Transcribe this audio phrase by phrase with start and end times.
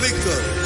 [0.00, 0.61] Víctor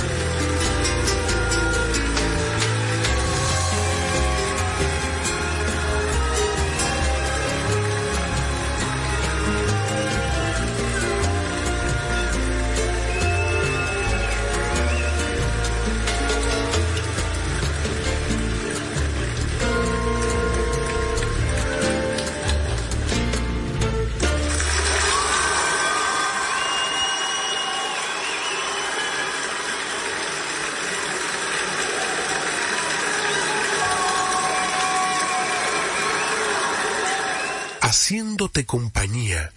[38.64, 39.52] Compañía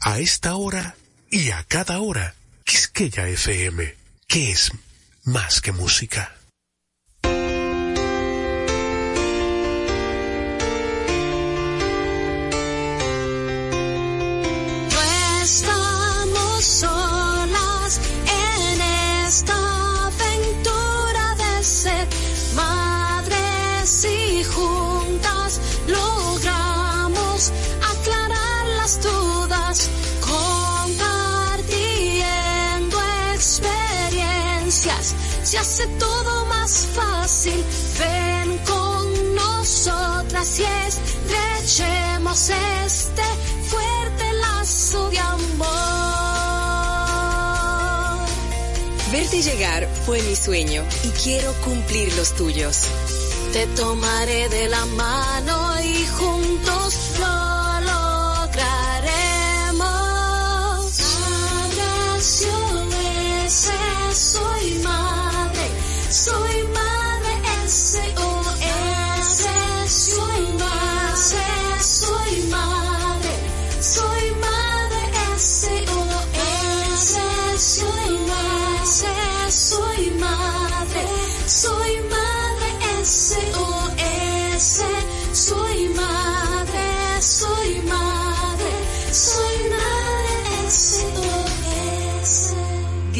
[0.00, 0.96] a esta hora
[1.30, 2.34] y a cada hora.
[2.64, 3.94] Quisqueya FM,
[4.26, 4.72] que es
[5.24, 6.34] más que música.
[35.74, 37.64] Hace todo más fácil.
[37.98, 42.48] Ven con nosotras y estrechemos
[42.86, 43.22] este
[43.68, 45.64] fuerte lazo de amor.
[49.10, 52.82] Verte llegar fue mi sueño y quiero cumplir los tuyos.
[53.52, 57.43] Te tomaré de la mano y juntos lo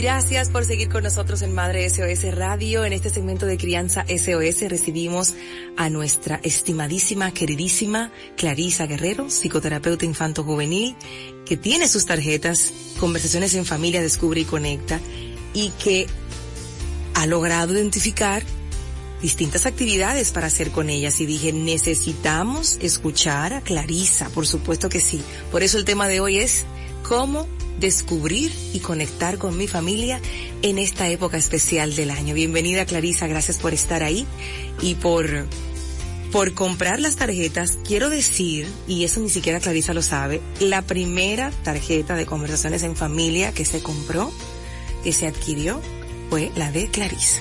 [0.04, 2.84] Gracias por seguir con nosotros en Madre SOS Radio.
[2.84, 5.32] En este segmento de Crianza SOS recibimos
[5.78, 10.94] a nuestra estimadísima, queridísima Clarisa Guerrero, psicoterapeuta infanto-juvenil,
[11.46, 12.70] que tiene sus tarjetas
[13.00, 15.00] Conversaciones en Familia, Descubre y Conecta,
[15.54, 16.06] y que
[17.14, 18.42] ha logrado identificar
[19.22, 25.00] distintas actividades para hacer con ellas y dije, necesitamos escuchar a Clarisa, por supuesto que
[25.00, 25.22] sí.
[25.50, 26.66] Por eso el tema de hoy es
[27.08, 27.48] cómo
[27.78, 30.20] descubrir y conectar con mi familia
[30.62, 32.34] en esta época especial del año.
[32.34, 34.26] Bienvenida Clarisa, gracias por estar ahí
[34.80, 35.46] y por
[36.34, 41.52] por comprar las tarjetas, quiero decir, y eso ni siquiera Clarisa lo sabe, la primera
[41.62, 44.32] tarjeta de conversaciones en familia que se compró,
[45.04, 45.80] que se adquirió,
[46.30, 47.40] fue la de Clarisa.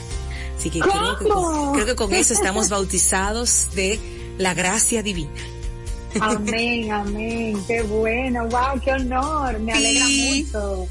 [0.55, 3.99] Así que creo que, creo que con eso estamos bautizados de
[4.37, 5.31] la gracia divina.
[6.19, 7.57] Amén, amén.
[7.67, 9.59] Qué bueno, wow, qué honor.
[9.59, 10.87] Me alegra mucho.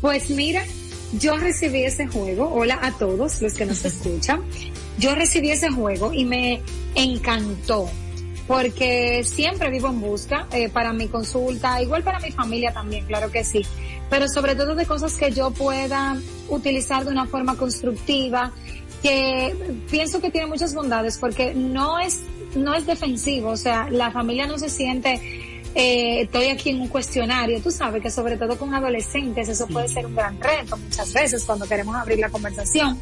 [0.00, 0.64] Pues mira,
[1.18, 2.52] yo recibí ese juego.
[2.52, 4.42] Hola a todos los que nos escuchan.
[4.98, 6.62] Yo recibí ese juego y me
[6.94, 7.88] encantó
[8.46, 13.30] porque siempre vivo en busca eh, para mi consulta, igual para mi familia también, claro
[13.30, 13.64] que sí,
[14.10, 16.16] pero sobre todo de cosas que yo pueda
[16.48, 18.50] utilizar de una forma constructiva,
[19.04, 19.54] que
[19.88, 22.22] pienso que tiene muchas bondades porque no es
[22.54, 25.20] no es defensivo, o sea, la familia no se siente,
[25.74, 29.88] eh, estoy aquí en un cuestionario, tú sabes que sobre todo con adolescentes eso puede
[29.88, 32.98] ser un gran reto muchas veces cuando queremos abrir la conversación.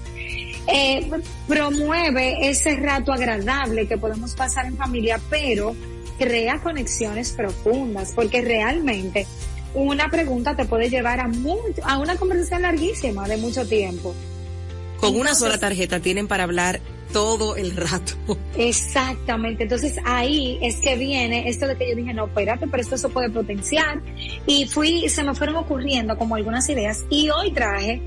[0.70, 1.10] Eh,
[1.46, 5.74] promueve ese rato agradable que podemos pasar en familia, pero
[6.18, 9.26] crea conexiones profundas, porque realmente
[9.74, 14.14] una pregunta te puede llevar a mucho, a una conversación larguísima de mucho tiempo.
[14.98, 16.80] Con una sola tarjeta tienen para hablar
[17.12, 18.12] todo el rato.
[18.56, 19.64] Exactamente.
[19.64, 23.08] Entonces ahí es que viene esto de que yo dije, no, espérate, pero esto se
[23.08, 24.02] puede potenciar.
[24.46, 28.00] Y fui, se me fueron ocurriendo como algunas ideas y hoy traje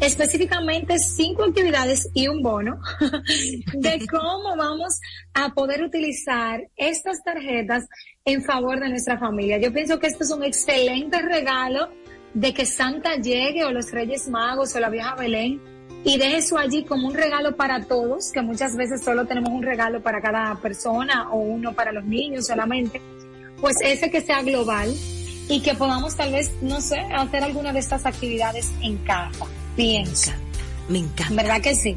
[0.00, 2.80] específicamente cinco actividades y un bono
[3.74, 5.00] de cómo vamos
[5.32, 7.86] a poder utilizar estas tarjetas
[8.24, 9.58] en favor de nuestra familia.
[9.58, 11.88] Yo pienso que esto es un excelente regalo
[12.34, 15.75] de que Santa llegue o los Reyes Magos o la vieja Belén
[16.06, 19.64] y deje eso allí como un regalo para todos, que muchas veces solo tenemos un
[19.64, 23.02] regalo para cada persona o uno para los niños solamente,
[23.60, 24.94] pues ese que sea global
[25.48, 29.46] y que podamos tal vez, no sé, hacer alguna de estas actividades en casa.
[29.74, 30.36] Piensa.
[30.88, 31.42] Me encanta.
[31.42, 31.96] ¿Verdad que sí?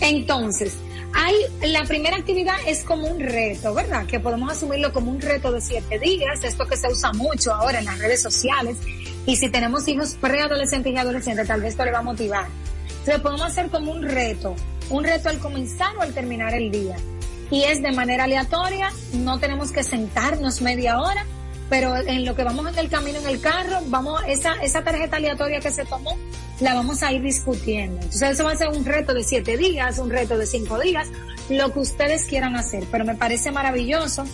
[0.00, 0.76] Entonces,
[1.12, 1.36] hay,
[1.70, 4.04] la primera actividad es como un reto, ¿verdad?
[4.06, 7.78] Que podemos asumirlo como un reto de siete días, esto que se usa mucho ahora
[7.78, 8.78] en las redes sociales.
[9.26, 12.46] Y si tenemos hijos preadolescentes y adolescentes, tal vez esto le va a motivar
[13.06, 14.56] Lo podemos hacer como un reto,
[14.90, 16.96] un reto al comenzar o al terminar el día.
[17.50, 21.26] Y es de manera aleatoria, no tenemos que sentarnos media hora,
[21.68, 25.16] pero en lo que vamos en el camino en el carro, vamos, esa, esa tarjeta
[25.16, 26.16] aleatoria que se tomó,
[26.60, 27.96] la vamos a ir discutiendo.
[28.00, 31.08] Entonces eso va a ser un reto de siete días, un reto de cinco días,
[31.50, 34.24] lo que ustedes quieran hacer, pero me parece maravilloso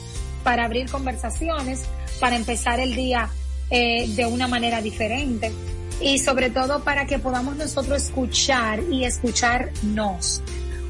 [0.45, 1.83] para abrir conversaciones,
[2.21, 3.29] para empezar el día
[3.71, 5.53] eh, de una manera diferente
[6.01, 10.43] y sobre todo para que podamos nosotros escuchar y escucharnos.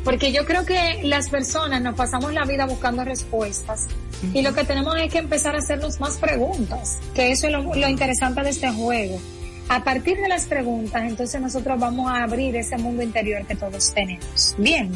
[0.05, 3.87] Porque yo creo que las personas nos pasamos la vida buscando respuestas
[4.33, 7.75] y lo que tenemos es que empezar a hacernos más preguntas, que eso es lo,
[7.75, 9.19] lo interesante de este juego.
[9.69, 13.95] A partir de las preguntas, entonces nosotros vamos a abrir ese mundo interior que todos
[13.95, 14.55] tenemos.
[14.59, 14.91] Bien.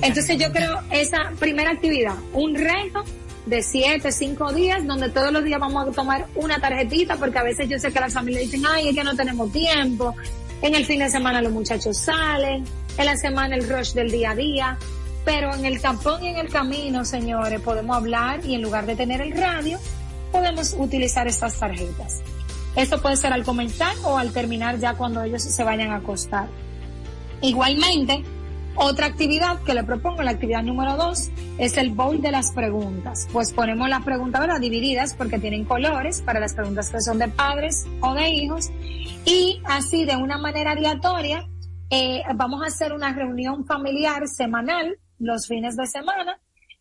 [0.00, 3.04] Entonces yo creo esa primera actividad, un reto
[3.46, 7.42] de siete, cinco días, donde todos los días vamos a tomar una tarjetita, porque a
[7.42, 10.14] veces yo sé que las familias dicen, ay, es que no tenemos tiempo.
[10.60, 12.64] En el fin de semana los muchachos salen,
[12.96, 14.78] en la semana el rush del día a día,
[15.24, 18.94] pero en el tampón y en el camino, señores, podemos hablar y en lugar de
[18.94, 19.78] tener el radio,
[20.30, 22.20] podemos utilizar estas tarjetas.
[22.76, 26.48] Esto puede ser al comenzar o al terminar ya cuando ellos se vayan a acostar.
[27.40, 28.22] Igualmente,
[28.76, 33.28] otra actividad que le propongo, la actividad número dos, es el bowl de las preguntas.
[33.32, 34.60] Pues ponemos las preguntas, ¿verdad?
[34.60, 38.70] Divididas porque tienen colores para las preguntas que son de padres o de hijos.
[39.24, 41.46] Y así, de una manera aleatoria,
[41.90, 46.38] eh, vamos a hacer una reunión familiar semanal los fines de semana.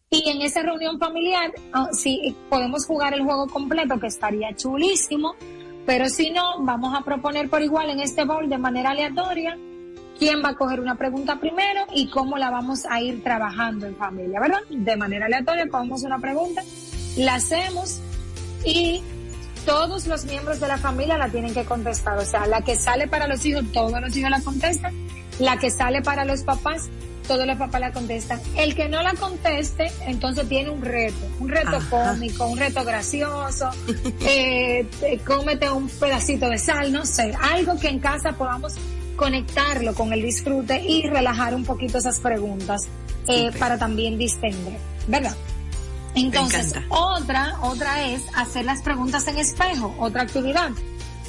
[0.09, 5.35] Y en esa reunión familiar, ah, si podemos jugar el juego completo, que estaría chulísimo.
[5.85, 9.57] Pero si no, vamos a proponer por igual en este bowl de manera aleatoria
[10.21, 13.95] quién va a coger una pregunta primero y cómo la vamos a ir trabajando en
[13.95, 14.59] familia, ¿verdad?
[14.69, 16.61] De manera aleatoria, cogemos una pregunta,
[17.17, 17.97] la hacemos
[18.63, 19.01] y
[19.65, 22.19] todos los miembros de la familia la tienen que contestar.
[22.19, 24.93] O sea, la que sale para los hijos, todos los hijos la contestan.
[25.39, 26.87] La que sale para los papás,
[27.27, 28.39] todos los papás la contestan.
[28.55, 33.71] El que no la conteste, entonces tiene un reto, un reto cómico, un reto gracioso,
[34.19, 34.85] eh,
[35.25, 38.75] cómete un pedacito de sal, no sé, algo que en casa podamos
[39.21, 42.87] conectarlo con el disfrute y relajar un poquito esas preguntas
[43.27, 45.37] eh, para también distender, ¿verdad?
[46.15, 50.71] Entonces, otra, otra es hacer las preguntas en espejo, otra actividad.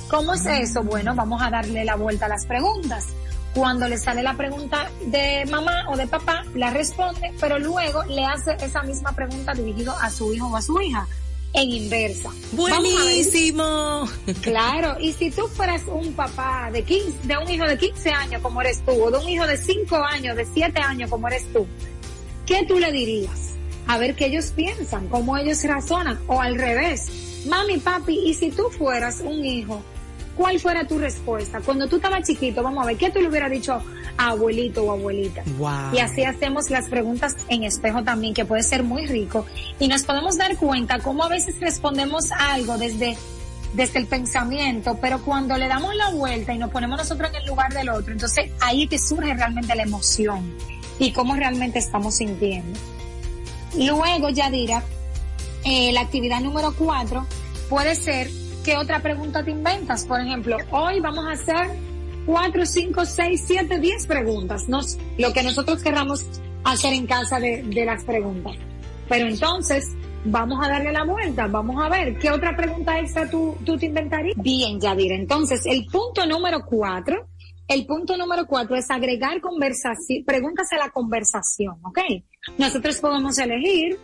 [0.09, 0.83] ¿Cómo es eso?
[0.83, 3.09] Bueno, vamos a darle la vuelta a las preguntas.
[3.55, 8.25] Cuando le sale la pregunta de mamá o de papá, la responde, pero luego le
[8.25, 11.07] hace esa misma pregunta dirigido a su hijo o a su hija
[11.55, 12.31] en inversa.
[12.53, 14.09] Buenísimo.
[14.41, 18.43] Claro, y si tú fueras un papá de 15, de un hijo de 15 años
[18.43, 21.45] como eres tú, o de un hijo de 5 años, de 7 años como eres
[21.53, 21.67] tú,
[22.47, 23.51] ¿qué tú le dirías?
[23.87, 27.45] A ver qué ellos piensan, cómo ellos razonan, o al revés.
[27.47, 29.83] Mami, papi, y si tú fueras un hijo
[30.37, 31.61] ¿cuál fuera tu respuesta?
[31.61, 33.83] Cuando tú estabas chiquito, vamos a ver, ¿qué tú le hubieras dicho
[34.17, 35.43] a abuelito o abuelita?
[35.93, 39.47] Y así hacemos las preguntas en espejo también, que puede ser muy rico.
[39.79, 43.17] Y nos podemos dar cuenta cómo a veces respondemos algo desde
[43.75, 47.47] desde el pensamiento, pero cuando le damos la vuelta y nos ponemos nosotros en el
[47.47, 50.55] lugar del otro, entonces ahí que surge realmente la emoción
[50.99, 52.79] y cómo realmente estamos sintiendo.
[53.75, 54.83] Luego, Yadira,
[55.65, 57.27] eh, la actividad número cuatro
[57.71, 58.31] puede ser
[58.65, 60.05] ¿qué otra pregunta te inventas?
[60.07, 61.71] Por ejemplo, hoy vamos a hacer
[62.27, 64.81] cuatro, cinco, seis, siete, diez preguntas, ¿no?
[65.19, 66.25] lo que nosotros querramos
[66.65, 68.55] hacer en casa de, de las preguntas.
[69.09, 69.89] Pero entonces,
[70.25, 73.87] vamos a darle la vuelta, vamos a ver, ¿qué otra pregunta extra tú, tú te
[73.87, 74.37] inventarías?
[74.37, 77.29] Bien, Yadira, entonces, el punto número cuatro,
[77.67, 81.99] el punto número cuatro es agregar conversación, preguntas a la conversación, ¿ok?
[82.59, 83.99] Nosotros podemos elegir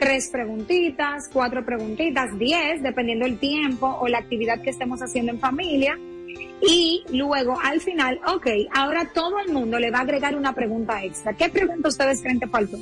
[0.00, 5.38] tres preguntitas, cuatro preguntitas, diez, dependiendo el tiempo o la actividad que estemos haciendo en
[5.38, 5.98] familia.
[6.66, 11.04] Y luego, al final, ok, ahora todo el mundo le va a agregar una pregunta
[11.04, 11.34] extra.
[11.34, 12.78] ¿Qué pregunta ustedes creen que faltó?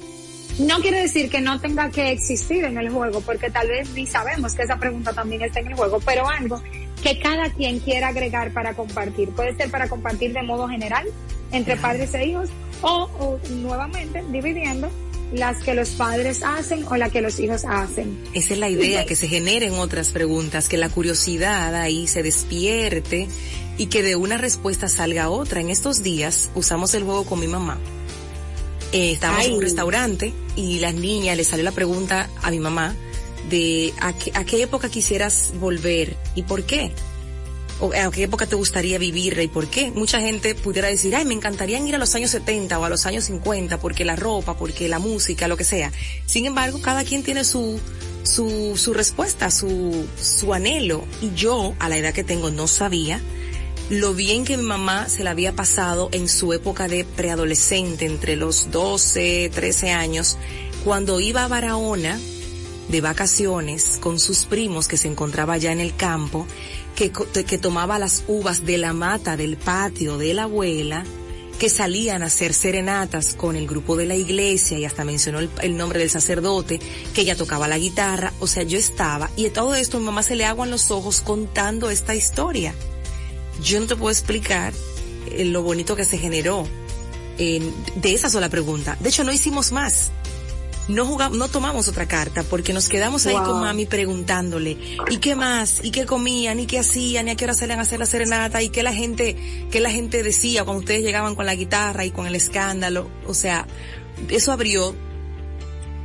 [0.61, 4.07] No quiere decir que no tenga que existir en el juego, porque tal vez ni
[4.07, 6.63] sabemos que esa pregunta también está en el juego, pero algo
[7.03, 9.31] que cada quien quiera agregar para compartir.
[9.31, 11.07] Puede ser para compartir de modo general
[11.51, 12.51] entre padres e hijos
[12.83, 14.89] o, o nuevamente dividiendo
[15.33, 18.19] las que los padres hacen o las que los hijos hacen.
[18.33, 23.29] Esa es la idea, que se generen otras preguntas, que la curiosidad ahí se despierte
[23.77, 25.61] y que de una respuesta salga otra.
[25.61, 27.79] En estos días usamos el juego con mi mamá.
[28.93, 32.95] Eh, estábamos en un restaurante y las niñas le salió la pregunta a mi mamá
[33.51, 36.93] de a qué época quisieras volver y por qué
[37.81, 39.91] a qué época te gustaría vivir y por qué.
[39.91, 43.07] Mucha gente pudiera decir, ay, me encantaría ir a los años 70 o a los
[43.07, 45.93] años 50 porque la ropa, porque la música, lo que sea.
[46.27, 47.81] Sin embargo, cada quien tiene su,
[48.23, 51.05] su, su respuesta, su, su anhelo.
[51.21, 53.21] Y yo, a la edad que tengo, no sabía
[53.91, 58.37] lo bien que mi mamá se la había pasado en su época de preadolescente, entre
[58.37, 60.37] los 12, 13 años,
[60.85, 62.21] cuando iba a Barahona
[62.89, 66.47] de vacaciones con sus primos que se encontraba allá en el campo,
[66.99, 71.05] que, que tomaba las uvas de la mata del patio de la abuela,
[71.61, 75.77] que salían a hacer serenatas con el grupo de la iglesia y hasta mencionó el,
[75.77, 76.81] nombre del sacerdote,
[77.15, 80.35] que ella tocaba la guitarra, o sea, yo estaba y todo esto mi mamá se
[80.35, 82.75] le aguan los ojos contando esta historia.
[83.63, 84.73] Yo no te puedo explicar
[85.31, 86.67] eh, lo bonito que se generó
[87.39, 88.97] de esa sola pregunta.
[88.99, 90.11] De hecho, no hicimos más
[90.89, 94.79] no jugamos, no tomamos otra carta porque nos quedamos ahí con mami preguntándole,
[95.11, 95.85] ¿y qué más?
[95.85, 96.59] ¿Y qué comían?
[96.61, 97.29] ¿Y qué hacían?
[97.29, 98.63] ¿Y a qué hora salían a hacer la serenata?
[98.63, 99.37] ¿Y qué la gente,
[99.71, 103.11] qué la gente decía cuando ustedes llegaban con la guitarra y con el escándalo?
[103.27, 103.67] O sea,
[104.31, 104.95] eso abrió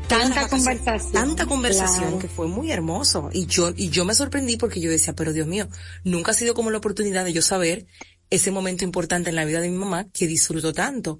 [0.08, 1.14] tanta conversación.
[1.14, 3.30] Tanta conversación que fue muy hermoso.
[3.32, 5.68] Y yo, y yo me sorprendí porque yo decía, pero Dios mío,
[6.04, 7.88] nunca ha sido como la oportunidad de yo saber
[8.30, 11.20] ese momento importante en la vida de mi mamá que disfruto tanto.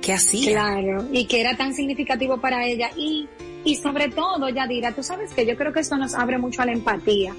[0.00, 0.52] ¿Qué hacía?
[0.52, 2.90] Claro, y que era tan significativo para ella.
[2.96, 3.28] Y,
[3.64, 6.66] y sobre todo, Yadira, tú sabes que yo creo que eso nos abre mucho a
[6.66, 7.34] la empatía.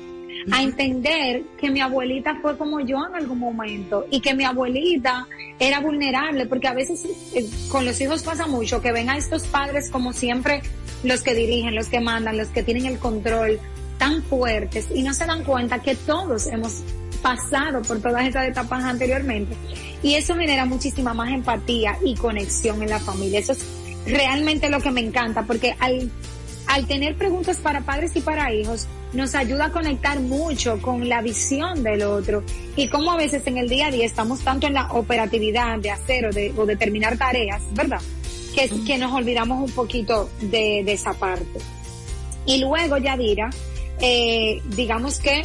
[0.52, 5.28] A entender que mi abuelita fue como yo en algún momento y que mi abuelita
[5.60, 9.46] era vulnerable, porque a veces eh, con los hijos pasa mucho que ven a estos
[9.46, 10.64] padres como siempre
[11.04, 13.60] los que dirigen, los que mandan, los que tienen el control
[14.00, 16.82] tan fuertes y no se dan cuenta que todos hemos
[17.22, 19.56] pasado por todas esas etapas anteriormente.
[20.04, 23.40] Y eso genera muchísima más empatía y conexión en la familia.
[23.40, 23.66] Eso es
[24.06, 26.12] realmente lo que me encanta, porque al,
[26.68, 31.22] al tener preguntas para padres y para hijos, nos ayuda a conectar mucho con la
[31.22, 32.44] visión del otro
[32.76, 35.92] y como a veces en el día a día estamos tanto en la operatividad de
[35.92, 38.00] hacer o de, o de terminar tareas, ¿verdad?
[38.56, 41.60] Que, que nos olvidamos un poquito de, de esa parte.
[42.46, 43.50] Y luego, Yadira,
[44.00, 45.44] eh, digamos que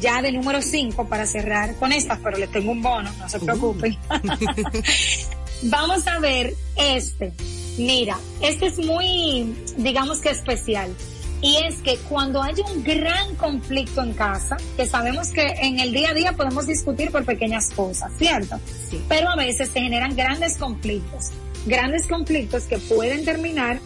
[0.00, 3.38] ya de número 5 para cerrar con estas, pero les tengo un bono, no se
[3.38, 3.44] uh.
[3.44, 3.96] preocupen.
[5.64, 7.32] Vamos a ver este.
[7.76, 10.94] Mira, este es muy, digamos que especial.
[11.42, 15.92] Y es que cuando hay un gran conflicto en casa, que sabemos que en el
[15.92, 18.60] día a día podemos discutir por pequeñas cosas, ¿cierto?
[19.08, 21.30] Pero a veces se generan grandes conflictos.
[21.64, 23.80] Grandes conflictos que pueden terminar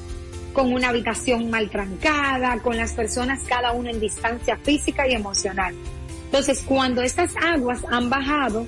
[0.55, 5.75] con una habitación mal trancada, con las personas cada uno en distancia física y emocional.
[6.25, 8.67] Entonces, cuando estas aguas han bajado,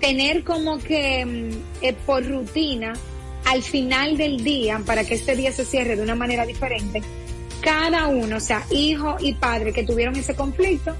[0.00, 2.92] tener como que mm, eh, por rutina,
[3.46, 7.02] al final del día, para que este día se cierre de una manera diferente,
[7.60, 10.94] cada uno, o sea, hijo y padre que tuvieron ese conflicto,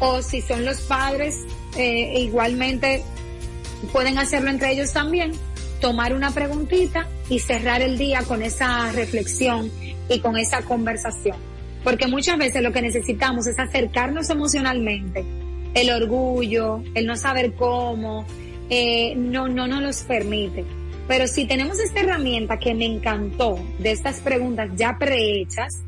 [0.00, 1.38] o si son los padres,
[1.76, 3.02] eh, igualmente
[3.92, 5.32] pueden hacerlo entre ellos también,
[5.80, 9.70] tomar una preguntita y cerrar el día con esa reflexión
[10.10, 11.38] y con esa conversación.
[11.82, 15.24] Porque muchas veces lo que necesitamos es acercarnos emocionalmente.
[15.72, 18.26] El orgullo, el no saber cómo,
[18.68, 20.66] eh, no, no nos los permite.
[21.08, 25.82] Pero si tenemos esta herramienta que me encantó de estas preguntas ya prehechas,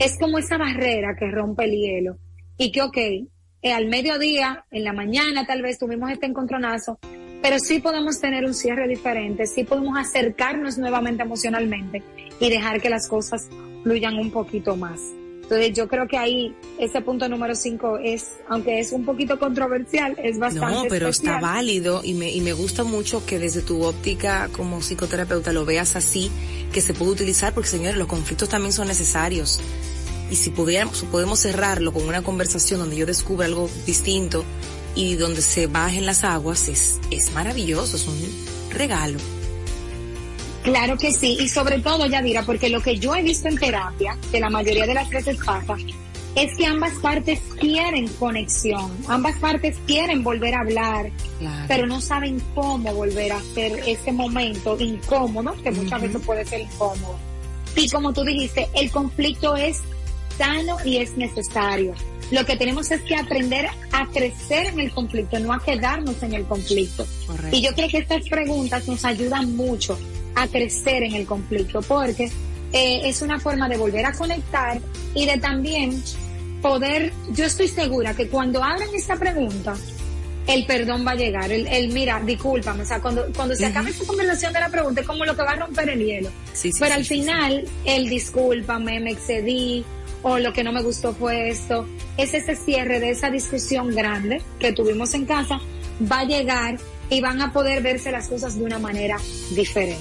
[0.00, 2.18] es como esa barrera que rompe el hielo.
[2.56, 6.98] Y que, ok, eh, al mediodía, en la mañana tal vez tuvimos este encontronazo,
[7.42, 12.02] pero sí podemos tener un cierre diferente, sí podemos acercarnos nuevamente emocionalmente
[12.40, 13.48] y dejar que las cosas
[13.82, 15.00] fluyan un poquito más.
[15.48, 20.14] Entonces yo creo que ahí ese punto número cinco es, aunque es un poquito controversial,
[20.22, 20.74] es bastante.
[20.74, 24.82] No, pero está válido y me, y me gusta mucho que desde tu óptica como
[24.82, 26.30] psicoterapeuta lo veas así,
[26.70, 29.58] que se puede utilizar porque señores, los conflictos también son necesarios.
[30.30, 34.44] Y si pudiéramos, podemos cerrarlo con una conversación donde yo descubra algo distinto,
[34.94, 38.16] y donde se bajen las aguas es, es maravilloso, es un
[38.70, 39.18] regalo.
[40.62, 44.18] Claro que sí, y sobre todo, Yadira, porque lo que yo he visto en terapia,
[44.30, 45.76] que la mayoría de las veces pasa,
[46.34, 51.10] es que ambas partes quieren conexión, ambas partes quieren volver a hablar,
[51.66, 56.60] pero no saben cómo volver a hacer ese momento incómodo, que muchas veces puede ser
[56.60, 57.18] incómodo.
[57.76, 59.80] Y como tú dijiste, el conflicto es
[60.38, 61.94] sano y es necesario.
[62.30, 66.34] Lo que tenemos es que aprender a crecer en el conflicto, no a quedarnos en
[66.34, 67.06] el conflicto.
[67.50, 69.98] Y yo creo que estas preguntas nos ayudan mucho
[70.34, 72.30] a crecer en el conflicto, porque
[72.72, 74.78] eh, es una forma de volver a conectar
[75.14, 76.02] y de también
[76.60, 79.74] poder, yo estoy segura que cuando abran esta pregunta,
[80.46, 84.06] el perdón va a llegar, el, mira, discúlpame, o sea, cuando, cuando se acabe esta
[84.06, 86.30] conversación de la pregunta es como lo que va a romper el hielo.
[86.78, 89.84] Pero al final, el discúlpame, me excedí,
[90.22, 94.42] o lo que no me gustó fue esto, es ese cierre de esa discusión grande
[94.58, 95.60] que tuvimos en casa,
[96.10, 96.78] va a llegar
[97.10, 99.16] y van a poder verse las cosas de una manera
[99.50, 99.98] diferente.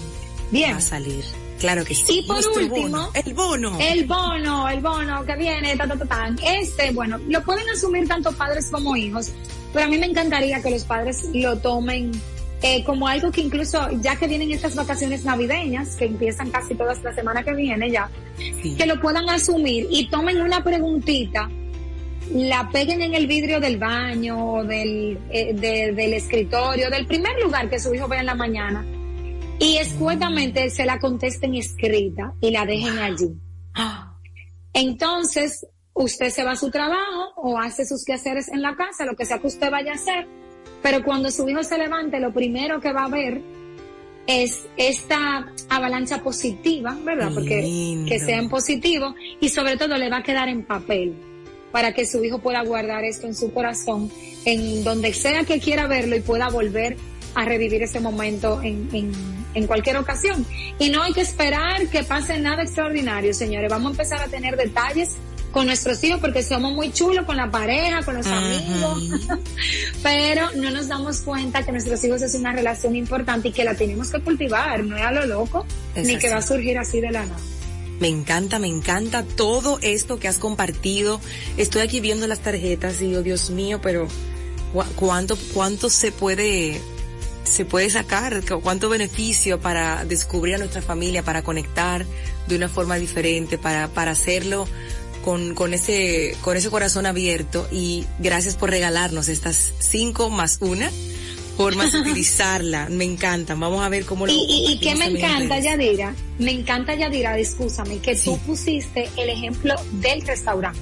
[0.51, 0.73] Bien.
[0.73, 1.23] Va a salir.
[1.59, 2.19] Claro que sí.
[2.19, 3.77] Y por último, el bono.
[3.79, 8.31] El bono, el bono que viene, ta, ta, ta, Este, bueno, lo pueden asumir tanto
[8.31, 9.31] padres como hijos,
[9.73, 12.11] pero a mí me encantaría que los padres lo tomen
[12.61, 17.03] eh, como algo que incluso, ya que vienen estas vacaciones navideñas, que empiezan casi todas
[17.03, 18.09] la semana que viene ya,
[18.77, 21.49] que lo puedan asumir y tomen una preguntita,
[22.33, 27.79] la peguen en el vidrio del baño, del, eh, del escritorio, del primer lugar que
[27.79, 28.85] su hijo vea en la mañana,
[29.59, 33.29] y escuetamente se la contesten escrita y la dejen allí.
[34.73, 39.15] Entonces, usted se va a su trabajo o hace sus quehaceres en la casa, lo
[39.15, 40.27] que sea que usted vaya a hacer,
[40.81, 43.41] pero cuando su hijo se levante, lo primero que va a ver
[44.27, 47.31] es esta avalancha positiva, ¿verdad?
[47.33, 51.15] Porque que sea en positivo y sobre todo le va a quedar en papel
[51.71, 54.11] para que su hijo pueda guardar esto en su corazón,
[54.45, 56.97] en donde sea que quiera verlo y pueda volver
[57.35, 59.11] a revivir ese momento en, en,
[59.53, 60.45] en cualquier ocasión.
[60.79, 63.69] Y no hay que esperar que pase nada extraordinario, señores.
[63.69, 65.17] Vamos a empezar a tener detalles
[65.51, 69.03] con nuestros hijos porque somos muy chulos con la pareja, con los amigos,
[70.03, 73.75] pero no nos damos cuenta que nuestros hijos es una relación importante y que la
[73.75, 77.11] tenemos que cultivar, no es a lo loco, ni que va a surgir así de
[77.11, 77.39] la nada.
[77.99, 81.19] Me encanta, me encanta todo esto que has compartido.
[81.57, 84.07] Estoy aquí viendo las tarjetas y digo, Dios mío, pero
[84.95, 86.79] ¿cuánto, cuánto se puede
[87.43, 92.05] se puede sacar, cuánto beneficio para descubrir a nuestra familia, para conectar
[92.47, 94.67] de una forma diferente, para, para hacerlo
[95.27, 100.89] con, con ese, con ese corazón abierto y gracias por regalarnos estas cinco más una
[101.57, 102.87] formas de utilizarla.
[102.89, 103.59] Me encantan.
[103.59, 107.97] Vamos a ver cómo lo Y, y, que me encanta, Yadira, me encanta, Yadira, discúlpame,
[107.97, 110.79] que tú pusiste el ejemplo del restaurante.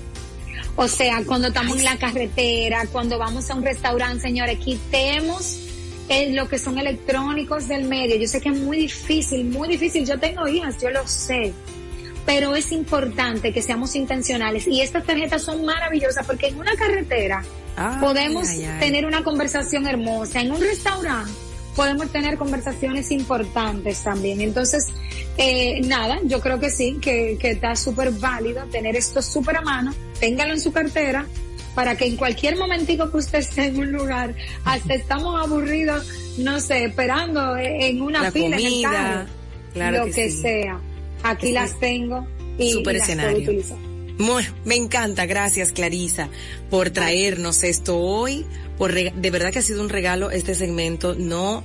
[0.75, 5.59] O sea, cuando estamos en la carretera, cuando vamos a un restaurante, señores, quitemos
[6.07, 8.15] es lo que son electrónicos del medio.
[8.17, 10.05] Yo sé que es muy difícil, muy difícil.
[10.05, 11.51] Yo tengo hijas, yo lo sé.
[12.25, 14.67] Pero es importante que seamos intencionales.
[14.67, 17.43] Y estas tarjetas son maravillosas porque en una carretera
[17.99, 18.47] podemos
[18.79, 20.41] tener una conversación hermosa.
[20.41, 21.31] En un restaurante
[21.75, 24.41] podemos tener conversaciones importantes también.
[24.41, 24.87] Entonces,
[25.37, 29.61] eh, nada, yo creo que sí, que, que está súper válido tener esto súper a
[29.61, 29.93] mano.
[30.19, 31.27] Téngalo en su cartera
[31.75, 34.33] para que en cualquier momentico que usted esté en un lugar,
[34.63, 36.07] hasta estamos aburridos,
[36.37, 39.25] no sé, esperando en una fila en el carro,
[39.75, 40.79] lo que, sea.
[41.25, 43.63] Aquí las tengo y, Super las escenario.
[44.17, 46.29] Bueno, me encanta, gracias Clarisa
[46.69, 48.45] por traernos esto hoy,
[48.77, 51.63] por de verdad que ha sido un regalo este segmento, no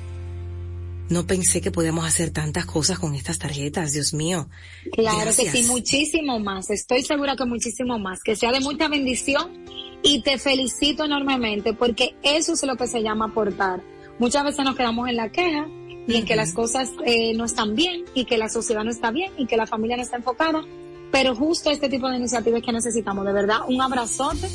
[1.11, 4.49] no pensé que podíamos hacer tantas cosas con estas tarjetas, Dios mío.
[4.93, 6.71] Claro que sí, muchísimo más.
[6.71, 8.23] Estoy segura que muchísimo más.
[8.23, 9.65] Que sea de mucha bendición
[10.05, 13.83] y te felicito enormemente porque eso es lo que se llama aportar.
[14.21, 15.67] Muchas veces nos quedamos en la queja
[16.11, 19.11] y en que las cosas eh, no están bien y que la sociedad no está
[19.11, 20.65] bien y que la familia no está enfocada.
[21.13, 24.49] Pero justo este tipo de iniciativas que necesitamos, de verdad, un abrazote.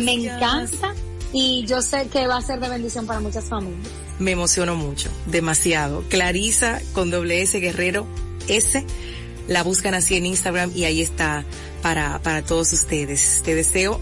[0.00, 0.94] Me encanta
[1.32, 3.86] y yo sé que va a ser de bendición para muchas familias.
[4.18, 6.02] Me emociono mucho, demasiado.
[6.08, 8.06] Clarisa con doble S Guerrero
[8.48, 8.84] S,
[9.46, 11.44] la buscan así en Instagram y ahí está
[11.82, 13.42] para, para todos ustedes.
[13.44, 14.00] Te deseo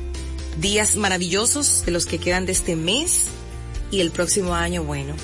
[0.61, 3.25] días maravillosos de los que quedan de este mes
[3.91, 5.15] y el próximo año, bueno,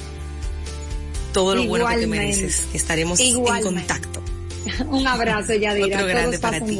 [1.32, 2.68] todo lo bueno que te mereces.
[2.72, 4.22] Estaremos en contacto.
[4.88, 5.96] Un abrazo, Yadira.
[5.96, 6.78] Otro grande para ti.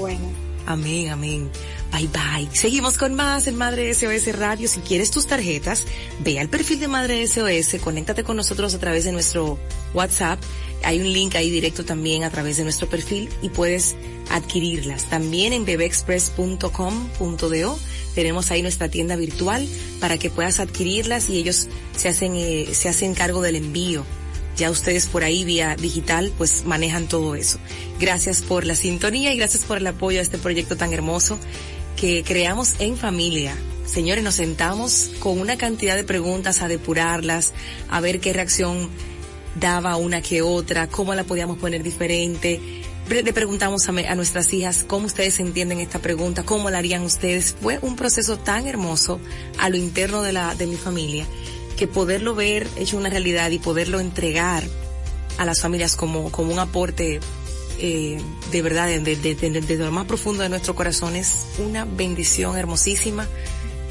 [0.66, 1.50] Amén, amén.
[1.92, 2.48] Bye bye.
[2.52, 4.66] Seguimos con más en Madre SOS Radio.
[4.68, 5.84] Si quieres tus tarjetas,
[6.20, 9.58] ve al perfil de Madre SOS, conéctate con nosotros a través de nuestro
[9.92, 10.40] WhatsApp.
[10.84, 13.94] Hay un link ahí directo también a través de nuestro perfil y puedes
[14.30, 15.10] adquirirlas.
[15.10, 17.78] También en bebexpress.com.do
[18.14, 19.68] tenemos ahí nuestra tienda virtual
[20.00, 24.06] para que puedas adquirirlas y ellos se hacen, eh, se hacen cargo del envío.
[24.56, 27.58] Ya ustedes por ahí vía digital pues manejan todo eso.
[27.98, 31.38] Gracias por la sintonía y gracias por el apoyo a este proyecto tan hermoso
[31.96, 33.56] que creamos en familia.
[33.86, 37.52] Señores, nos sentamos con una cantidad de preguntas a depurarlas,
[37.90, 38.90] a ver qué reacción
[39.58, 42.60] daba una que otra, cómo la podíamos poner diferente.
[43.08, 47.54] Le preguntamos a, a, nuestras hijas cómo ustedes entienden esta pregunta, cómo la harían ustedes.
[47.60, 49.20] Fue un proceso tan hermoso
[49.58, 51.26] a lo interno de la, de mi familia,
[51.76, 54.64] que poderlo ver hecho una realidad y poderlo entregar
[55.38, 57.20] a las familias como, como un aporte
[57.78, 58.20] eh,
[58.52, 63.26] de verdad, desde de, lo más profundo de nuestro corazón, es una bendición hermosísima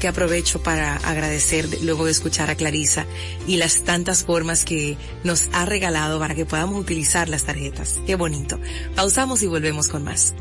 [0.00, 3.06] que aprovecho para agradecer luego de escuchar a Clarisa
[3.46, 8.00] y las tantas formas que nos ha regalado para que podamos utilizar las tarjetas.
[8.06, 8.58] Qué bonito.
[8.96, 10.34] Pausamos y volvemos con más.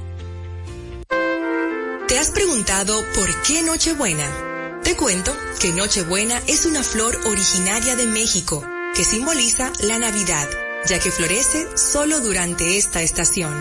[2.07, 4.50] ¿Te has preguntado por qué Nochebuena?
[4.83, 8.63] Te cuento que Nochebuena es una flor originaria de México
[8.95, 10.49] que simboliza la Navidad
[10.85, 13.53] ya que florece solo durante esta estación.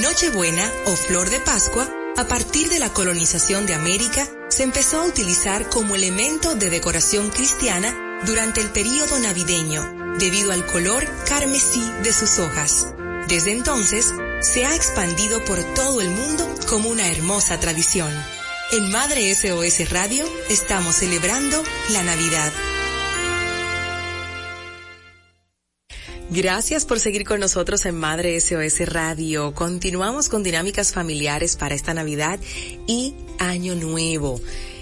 [0.00, 5.06] Nochebuena o flor de Pascua, a partir de la colonización de América, se empezó a
[5.06, 12.12] utilizar como elemento de decoración cristiana durante el período navideño, debido al color carmesí de
[12.12, 12.88] sus hojas.
[13.28, 18.12] Desde entonces, se ha expandido por todo el mundo como una hermosa tradición.
[18.70, 22.52] En Madre SOS Radio estamos celebrando la Navidad.
[26.28, 29.54] Gracias por seguir con nosotros en Madre SOS Radio.
[29.54, 32.38] Continuamos con dinámicas familiares para esta Navidad
[32.86, 34.38] y Año Nuevo.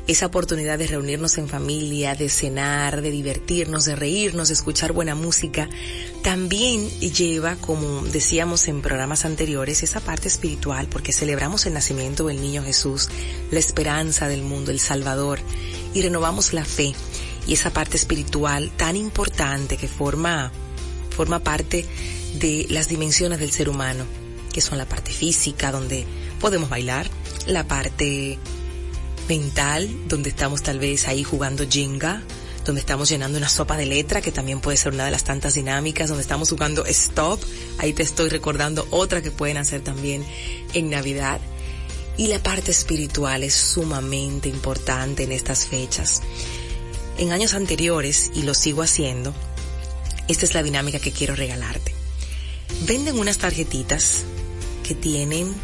[0.06, 5.16] Esa oportunidad de reunirnos en familia, de cenar, de divertirnos, de reírnos, de escuchar buena
[5.16, 5.68] música,
[6.22, 12.40] también lleva, como decíamos en programas anteriores, esa parte espiritual porque celebramos el nacimiento del
[12.40, 13.08] niño Jesús,
[13.50, 15.40] la esperanza del mundo, el Salvador,
[15.92, 16.94] y renovamos la fe.
[17.48, 20.52] Y esa parte espiritual tan importante que forma
[21.16, 21.84] forma parte
[22.38, 24.04] de las dimensiones del ser humano,
[24.52, 26.04] que son la parte física, donde
[26.38, 27.08] podemos bailar,
[27.46, 28.38] la parte
[29.28, 32.22] mental, donde estamos tal vez ahí jugando Jenga,
[32.64, 35.54] donde estamos llenando una sopa de letra, que también puede ser una de las tantas
[35.54, 37.40] dinámicas, donde estamos jugando Stop,
[37.78, 40.24] ahí te estoy recordando otra que pueden hacer también
[40.74, 41.40] en Navidad.
[42.16, 46.22] Y la parte espiritual es sumamente importante en estas fechas.
[47.18, 49.34] En años anteriores, y lo sigo haciendo,
[50.26, 51.94] esta es la dinámica que quiero regalarte.
[52.86, 54.22] Venden unas tarjetitas
[54.82, 55.54] que tienen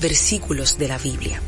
[0.00, 1.40] versículos de la Biblia.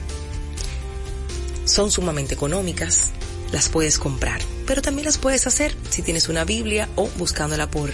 [1.69, 3.11] Son sumamente económicas,
[3.53, 7.91] las puedes comprar, pero también las puedes hacer si tienes una Biblia o buscándola por,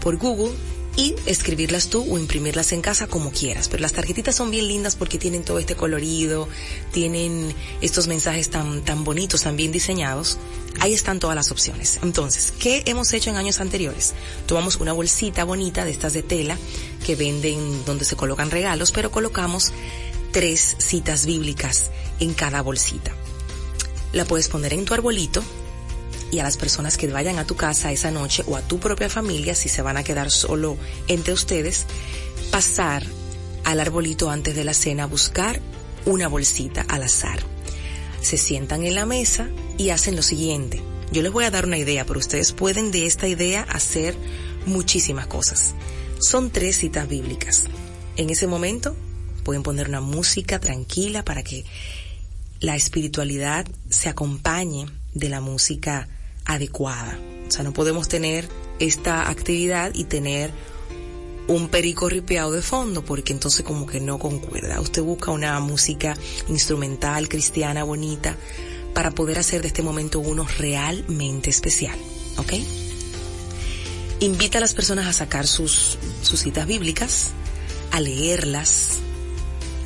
[0.00, 0.54] por Google
[0.96, 3.68] y escribirlas tú o imprimirlas en casa como quieras.
[3.68, 6.46] Pero las tarjetitas son bien lindas porque tienen todo este colorido,
[6.92, 10.38] tienen estos mensajes tan, tan bonitos, tan bien diseñados.
[10.80, 11.98] Ahí están todas las opciones.
[12.02, 14.12] Entonces, ¿qué hemos hecho en años anteriores?
[14.46, 16.58] Tomamos una bolsita bonita de estas de tela
[17.04, 19.72] que venden donde se colocan regalos, pero colocamos
[20.32, 23.12] tres citas bíblicas en cada bolsita.
[24.12, 25.42] La puedes poner en tu arbolito
[26.30, 29.08] y a las personas que vayan a tu casa esa noche o a tu propia
[29.08, 30.76] familia, si se van a quedar solo
[31.08, 31.86] entre ustedes,
[32.50, 33.04] pasar
[33.64, 35.60] al arbolito antes de la cena a buscar
[36.04, 37.40] una bolsita al azar.
[38.20, 40.82] Se sientan en la mesa y hacen lo siguiente.
[41.12, 44.16] Yo les voy a dar una idea, pero ustedes pueden de esta idea hacer
[44.66, 45.74] muchísimas cosas.
[46.18, 47.64] Son tres citas bíblicas.
[48.16, 48.96] En ese momento
[49.46, 51.64] pueden poner una música tranquila para que
[52.58, 56.08] la espiritualidad se acompañe de la música
[56.44, 57.16] adecuada.
[57.46, 58.48] O sea, no podemos tener
[58.80, 60.50] esta actividad y tener
[61.46, 64.80] un perico ripeado de fondo porque entonces como que no concuerda.
[64.80, 66.16] Usted busca una música
[66.48, 68.34] instrumental, cristiana, bonita,
[68.94, 71.96] para poder hacer de este momento uno realmente especial.
[72.36, 72.54] ¿Ok?
[74.18, 77.30] Invita a las personas a sacar sus, sus citas bíblicas,
[77.92, 79.02] a leerlas,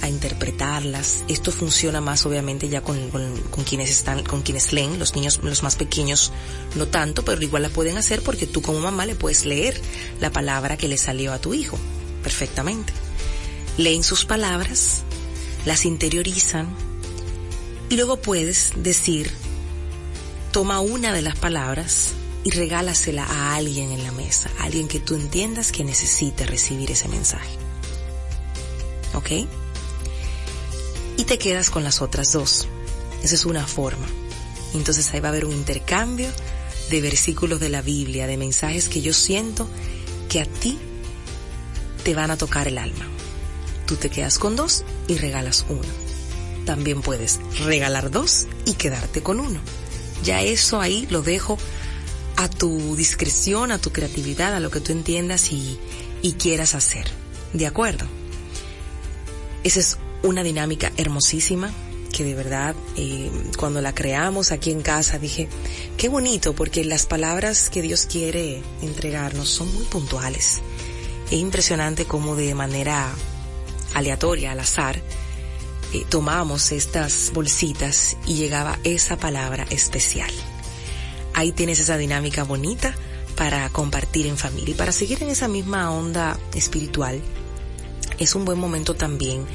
[0.03, 1.25] a interpretarlas.
[1.29, 5.63] Esto funciona más obviamente ya con, con, quienes están, con quienes leen, los niños, los
[5.63, 6.33] más pequeños
[6.75, 9.81] no tanto, pero igual la pueden hacer porque tú como mamá le puedes leer
[10.21, 11.79] la palabra que le salió a tu hijo
[12.23, 12.93] perfectamente.
[13.77, 15.03] Leen sus palabras,
[15.65, 16.69] las interiorizan
[17.89, 19.31] y luego puedes decir,
[20.53, 22.13] toma una de las palabras
[22.45, 26.91] y regálasela a alguien en la mesa, a alguien que tú entiendas que necesite recibir
[26.91, 27.51] ese mensaje.
[29.15, 29.31] ¿Ok?
[31.21, 32.67] Y te quedas con las otras dos.
[33.23, 34.07] Esa es una forma.
[34.73, 36.31] Entonces ahí va a haber un intercambio
[36.89, 39.69] de versículos de la Biblia, de mensajes que yo siento
[40.31, 40.79] que a ti
[42.05, 43.07] te van a tocar el alma.
[43.87, 45.83] Tú te quedas con dos y regalas uno.
[46.65, 49.61] También puedes regalar dos y quedarte con uno.
[50.25, 51.59] Ya eso ahí lo dejo
[52.37, 55.79] a tu discreción, a tu creatividad, a lo que tú entiendas y,
[56.23, 57.05] y quieras hacer.
[57.53, 58.07] ¿De acuerdo?
[59.63, 61.73] Ese es una dinámica hermosísima
[62.11, 65.49] que de verdad eh, cuando la creamos aquí en casa dije,
[65.97, 70.61] qué bonito porque las palabras que Dios quiere entregarnos son muy puntuales.
[71.27, 73.09] Es impresionante cómo de manera
[73.95, 75.01] aleatoria, al azar,
[75.93, 80.31] eh, tomamos estas bolsitas y llegaba esa palabra especial.
[81.35, 82.95] Ahí tienes esa dinámica bonita
[83.37, 87.21] para compartir en familia y para seguir en esa misma onda espiritual.
[88.19, 89.47] Es un buen momento también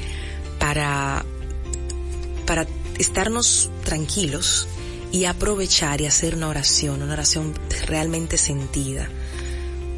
[0.66, 1.24] para,
[2.44, 2.66] para
[2.98, 4.66] estarnos tranquilos
[5.12, 7.54] y aprovechar y hacer una oración, una oración
[7.86, 9.08] realmente sentida,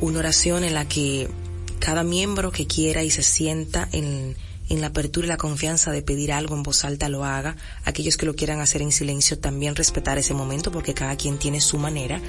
[0.02, 1.30] una oración en la que
[1.78, 4.36] cada miembro que quiera y se sienta en,
[4.68, 8.18] en la apertura y la confianza de pedir algo en voz alta lo haga, aquellos
[8.18, 11.78] que lo quieran hacer en silencio también respetar ese momento porque cada quien tiene su
[11.78, 12.20] manera,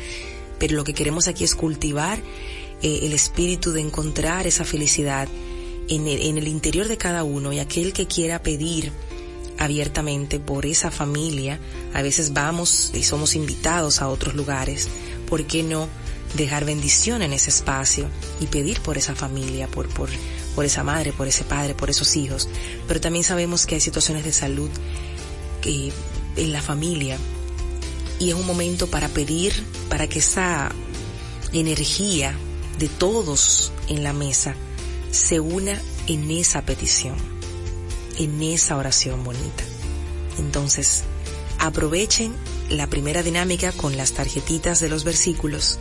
[0.60, 2.20] pero lo que queremos aquí es cultivar
[2.82, 5.28] eh, el espíritu de encontrar esa felicidad
[5.90, 8.92] en el, interior de cada uno y aquel que quiera pedir
[9.58, 11.60] abiertamente por esa familia,
[11.94, 14.88] a veces vamos y somos invitados a otros lugares,
[15.28, 15.90] ¿por qué no
[16.36, 18.08] dejar bendición en ese espacio
[18.40, 20.10] y pedir por esa familia, por, por,
[20.56, 22.48] por esa madre, por ese padre, por esos hijos?
[22.88, 24.70] Pero también sabemos que hay situaciones de salud
[25.62, 25.92] que,
[26.36, 27.18] en la familia
[28.20, 29.54] y es un momento para pedir
[29.90, 30.72] para que esa
[31.52, 32.34] energía
[32.78, 34.56] de todos en la mesa
[35.12, 37.16] se una en esa petición,
[38.18, 39.64] en esa oración bonita.
[40.38, 41.04] Entonces,
[41.58, 42.36] aprovechen
[42.70, 45.80] la primera dinámica con las tarjetitas de los versículos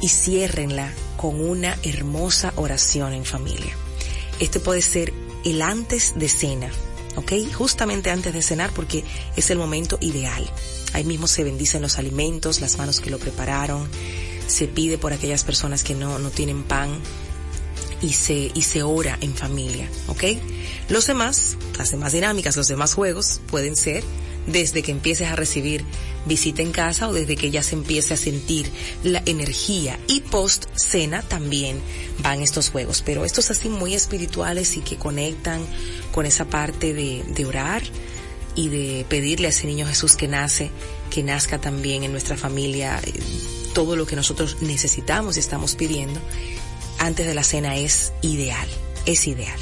[0.00, 3.74] y ciérrenla con una hermosa oración en familia.
[4.40, 5.12] Este puede ser
[5.44, 6.70] el antes de cena,
[7.16, 7.32] ¿ok?
[7.54, 9.04] Justamente antes de cenar porque
[9.36, 10.50] es el momento ideal.
[10.92, 13.88] Ahí mismo se bendicen los alimentos, las manos que lo prepararon,
[14.46, 17.00] se pide por aquellas personas que no, no tienen pan
[18.06, 20.24] y se, ora en familia, ¿ok?
[20.88, 24.04] Los demás, las demás dinámicas, los demás juegos pueden ser
[24.46, 25.84] desde que empieces a recibir
[26.24, 28.70] visita en casa o desde que ya se empiece a sentir
[29.02, 29.98] la energía.
[30.06, 31.80] Y post cena también
[32.22, 35.66] van estos juegos, pero estos así muy espirituales y que conectan
[36.12, 37.82] con esa parte de, de orar
[38.54, 40.70] y de pedirle a ese niño Jesús que nace,
[41.10, 43.12] que nazca también en nuestra familia eh,
[43.74, 46.20] todo lo que nosotros necesitamos y estamos pidiendo
[46.98, 48.68] antes de la cena es ideal,
[49.06, 49.58] es ideal.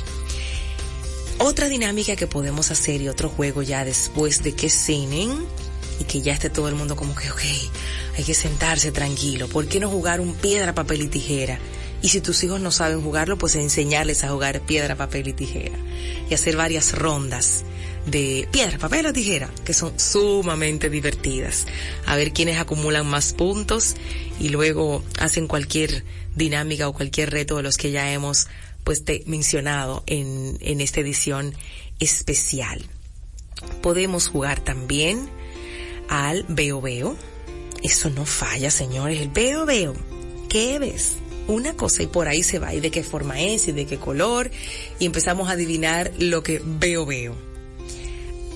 [1.38, 5.44] Otra dinámica que podemos hacer y otro juego ya después de que cenen
[6.00, 7.42] y que ya esté todo el mundo como que, ok,
[8.16, 9.48] hay que sentarse tranquilo.
[9.48, 11.58] ¿Por qué no jugar un piedra, papel y tijera?
[12.02, 15.76] Y si tus hijos no saben jugarlo, pues enseñarles a jugar piedra, papel y tijera.
[16.30, 17.64] Y hacer varias rondas
[18.06, 21.66] de piedra, papel o tijera, que son sumamente divertidas.
[22.06, 23.94] A ver quiénes acumulan más puntos
[24.38, 28.48] y luego hacen cualquier dinámica o cualquier reto de los que ya hemos
[28.84, 31.54] pues te mencionado en, en esta edición
[31.98, 32.84] especial.
[33.80, 35.28] Podemos jugar también
[36.08, 37.16] al veo veo.
[37.82, 39.20] Eso no falla, señores.
[39.20, 39.94] El veo veo.
[40.48, 41.16] ¿Qué ves?
[41.48, 42.74] Una cosa y por ahí se va.
[42.74, 43.68] ¿Y de qué forma es?
[43.68, 44.50] ¿Y de qué color?
[44.98, 47.53] Y empezamos a adivinar lo que veo veo.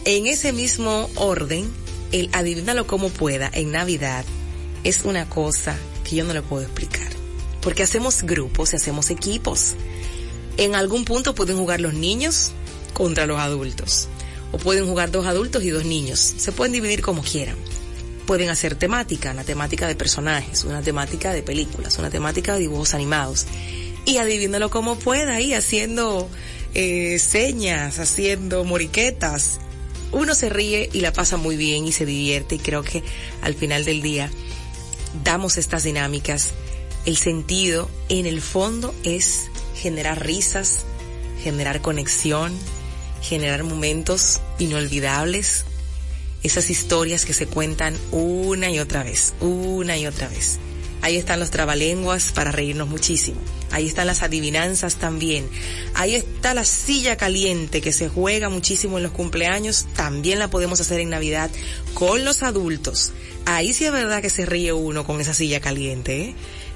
[0.05, 1.71] En ese mismo orden,
[2.13, 4.25] el adivínalo como pueda en Navidad
[4.85, 7.09] es una cosa que yo no le puedo explicar.
[7.61, 9.75] Porque hacemos grupos y hacemos equipos.
[10.57, 12.53] En algún punto pueden jugar los niños
[12.95, 14.09] contra los adultos.
[14.53, 16.19] O pueden jugar dos adultos y dos niños.
[16.19, 17.57] Se pueden dividir como quieran.
[18.27, 22.95] Pueden hacer temática, una temática de personajes, una temática de películas, una temática de dibujos
[22.95, 23.47] animados.
[24.05, 26.29] Y adivínalo como pueda ahí, haciendo
[26.75, 29.61] eh, señas, haciendo moriquetas.
[30.13, 33.03] Uno se ríe y la pasa muy bien y se divierte y creo que
[33.43, 34.31] al final del día
[35.25, 36.53] damos estas dinámicas.
[37.05, 40.85] El sentido en el fondo es generar risas,
[41.43, 42.53] generar conexión,
[43.23, 45.65] generar momentos inolvidables,
[46.43, 50.59] esas historias que se cuentan una y otra vez, una y otra vez.
[51.01, 53.41] Ahí están los trabalenguas para reírnos muchísimo.
[53.71, 55.49] Ahí están las adivinanzas también.
[55.95, 59.87] Ahí está la silla caliente que se juega muchísimo en los cumpleaños.
[59.95, 61.51] También la podemos hacer en Navidad
[61.95, 63.13] con los adultos.
[63.47, 66.21] Ahí sí es verdad que se ríe uno con esa silla caliente.
[66.21, 66.35] ¿eh?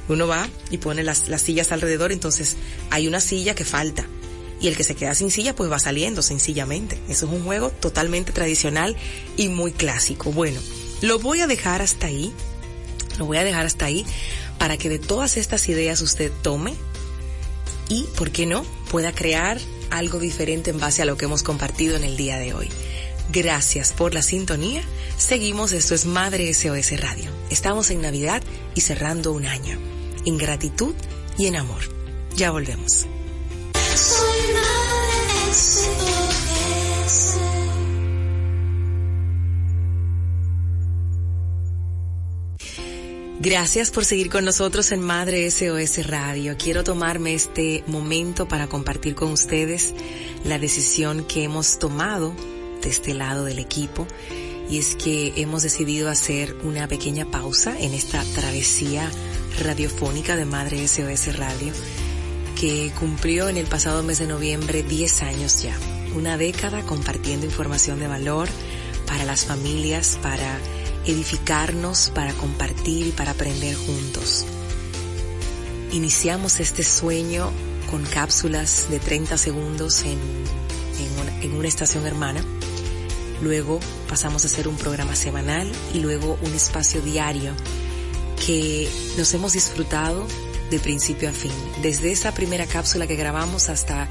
[0.09, 2.57] Uno va y pone las, las sillas alrededor, entonces
[2.91, 4.07] hay una silla que falta.
[4.61, 6.97] Y el que se queda sin silla pues va saliendo sencillamente.
[7.09, 8.97] Eso es un juego totalmente tradicional
[9.37, 10.31] y muy clásico.
[10.31, 10.61] Bueno,
[11.01, 12.33] lo voy a dejar hasta ahí.
[13.19, 14.05] Lo voy a dejar hasta ahí
[14.59, 16.75] para que de todas estas ideas usted tome
[17.89, 19.59] y, ¿por qué no?, pueda crear
[19.91, 22.69] algo diferente en base a lo que hemos compartido en el día de hoy.
[23.31, 24.83] Gracias por la sintonía.
[25.17, 27.31] Seguimos, esto es Madre SOS Radio.
[27.51, 28.43] Estamos en Navidad
[28.75, 29.79] y cerrando un año.
[30.27, 30.95] En gratitud
[31.39, 31.83] y en amor.
[32.37, 33.07] Ya volvemos.
[43.43, 46.55] Gracias por seguir con nosotros en Madre SOS Radio.
[46.57, 49.95] Quiero tomarme este momento para compartir con ustedes
[50.45, 52.37] la decisión que hemos tomado
[52.83, 54.07] de este lado del equipo
[54.71, 59.11] y es que hemos decidido hacer una pequeña pausa en esta travesía
[59.59, 61.73] radiofónica de Madre SOS Radio
[62.61, 65.77] que cumplió en el pasado mes de noviembre 10 años ya.
[66.15, 68.49] Una década compartiendo información de valor
[69.05, 70.61] para las familias, para
[71.07, 74.45] edificarnos, para compartir y para aprender juntos.
[75.93, 77.51] Iniciamos este sueño
[77.91, 82.45] con cápsulas de 30 segundos en, en, una, una estación hermana.
[83.43, 87.53] Luego pasamos a hacer un programa semanal y luego un espacio diario
[88.47, 88.89] que
[89.19, 90.27] nos hemos disfrutado
[90.71, 91.53] de principio a fin.
[91.83, 94.09] Desde esa primera cápsula que grabamos hasta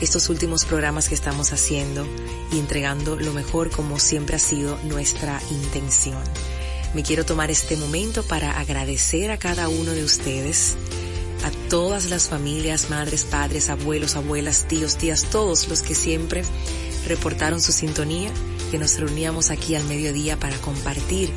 [0.00, 2.06] estos últimos programas que estamos haciendo
[2.50, 6.22] y entregando lo mejor como siempre ha sido nuestra intención.
[6.94, 10.74] Me quiero tomar este momento para agradecer a cada uno de ustedes,
[11.44, 16.42] a todas las familias, madres, padres, abuelos, abuelas, tíos, tías, todos los que siempre
[17.06, 18.30] reportaron su sintonía,
[18.70, 21.30] que nos reuníamos aquí al mediodía para compartir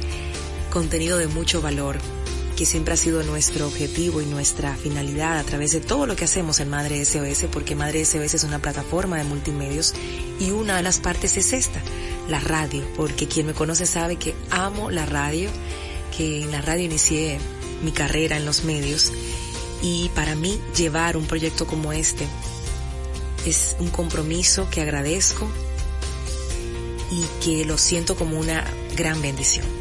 [0.69, 1.99] contenido de mucho valor
[2.61, 6.25] que siempre ha sido nuestro objetivo y nuestra finalidad a través de todo lo que
[6.25, 9.95] hacemos en Madre SOS, porque Madre SOS es una plataforma de multimedios
[10.39, 11.81] y una de las partes es esta,
[12.29, 15.49] la radio, porque quien me conoce sabe que amo la radio,
[16.15, 17.39] que en la radio inicié
[17.83, 19.11] mi carrera en los medios
[19.81, 22.27] y para mí llevar un proyecto como este
[23.47, 25.49] es un compromiso que agradezco
[27.09, 28.63] y que lo siento como una
[28.95, 29.80] gran bendición.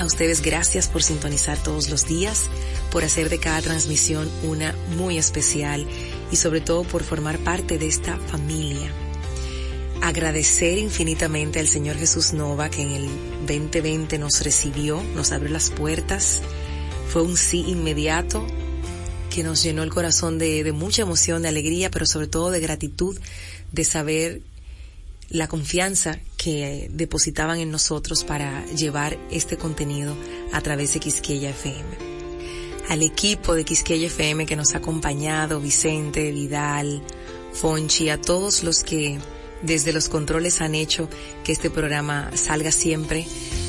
[0.00, 2.46] A ustedes gracias por sintonizar todos los días,
[2.90, 5.86] por hacer de cada transmisión una muy especial
[6.32, 8.90] y sobre todo por formar parte de esta familia.
[10.00, 13.08] Agradecer infinitamente al Señor Jesús Nova que en el
[13.46, 16.40] 2020 nos recibió, nos abrió las puertas.
[17.10, 18.46] Fue un sí inmediato
[19.28, 22.60] que nos llenó el corazón de, de mucha emoción, de alegría, pero sobre todo de
[22.60, 23.18] gratitud
[23.70, 24.40] de saber
[25.30, 30.16] la confianza que depositaban en nosotros para llevar este contenido
[30.52, 32.10] a través de Quisqueya FM.
[32.88, 37.02] Al equipo de Quisqueya FM que nos ha acompañado, Vicente, Vidal,
[37.52, 39.18] Fonchi, a todos los que
[39.62, 41.08] desde los controles han hecho
[41.44, 43.26] que este programa salga siempre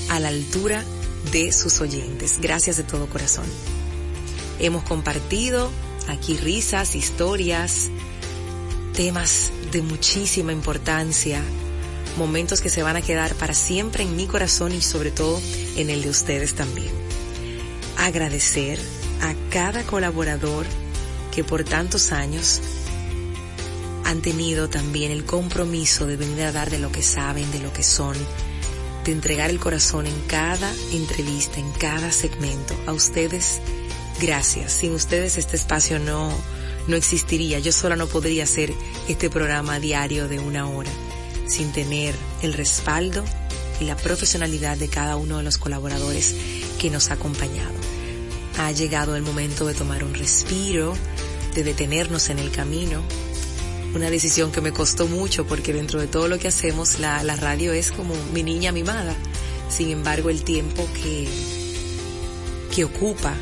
[0.10, 0.84] a la altura
[1.32, 2.40] de sus oyentes.
[2.42, 3.46] Gracias de todo corazón.
[4.60, 5.70] Hemos compartido
[6.08, 7.90] aquí risas, historias,
[8.96, 11.42] temas de muchísima importancia,
[12.18, 15.40] momentos que se van a quedar para siempre en mi corazón y sobre todo
[15.78, 16.92] en el de ustedes también.
[17.98, 18.80] Agradecer
[19.22, 20.66] a cada colaborador
[21.34, 22.62] que por tantos años
[24.04, 27.72] han tenido también el compromiso de venir a dar de lo que saben, de lo
[27.72, 28.18] que son,
[29.06, 32.76] de entregar el corazón en cada entrevista, en cada segmento.
[32.88, 33.62] A ustedes,
[34.20, 34.74] gracias.
[34.74, 36.34] Sin ustedes este espacio no,
[36.88, 37.60] no existiría.
[37.60, 38.74] Yo sola no podría hacer
[39.08, 40.92] este programa diario de una hora
[41.48, 43.24] sin tener el respaldo
[43.80, 46.36] y la profesionalidad de cada uno de los colaboradores
[46.80, 47.74] que nos ha acompañado.
[48.58, 50.94] Ha llegado el momento de tomar un respiro,
[51.56, 53.02] de detenernos en el camino.
[53.94, 57.36] Una decisión que me costó mucho porque dentro de todo lo que hacemos la, la
[57.36, 59.16] radio es como mi niña mimada.
[59.70, 61.28] Sin embargo, el tiempo que,
[62.74, 63.36] que ocupa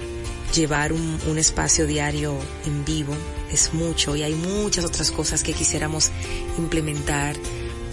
[0.53, 2.35] llevar un, un espacio diario
[2.65, 3.15] en vivo
[3.51, 6.11] es mucho y hay muchas otras cosas que quisiéramos
[6.57, 7.35] implementar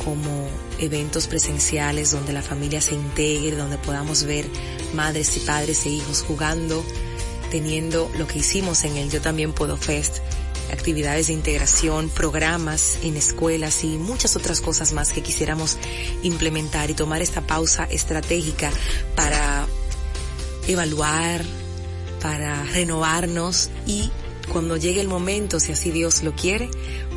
[0.05, 4.47] como eventos presenciales donde la familia se integre, donde podamos ver
[4.95, 6.85] madres y padres e hijos jugando,
[7.51, 10.19] teniendo lo que hicimos en el Yo también puedo Fest,
[10.73, 15.79] actividades de integración, programas en escuelas y muchas otras cosas más que quisiéramos
[16.23, 18.71] implementar y tomar esta pausa estratégica
[19.15, 19.67] para
[20.69, 21.45] evaluar,
[22.27, 24.11] para renovarnos y
[24.53, 26.69] cuando llegue el momento, si así Dios lo quiere,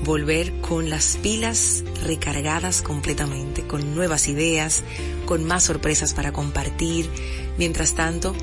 [0.04, 4.84] volver con las pilas recargadas completamente, con nuevas ideas,
[5.26, 7.10] con más sorpresas para compartir.
[7.58, 8.36] Mientras tanto,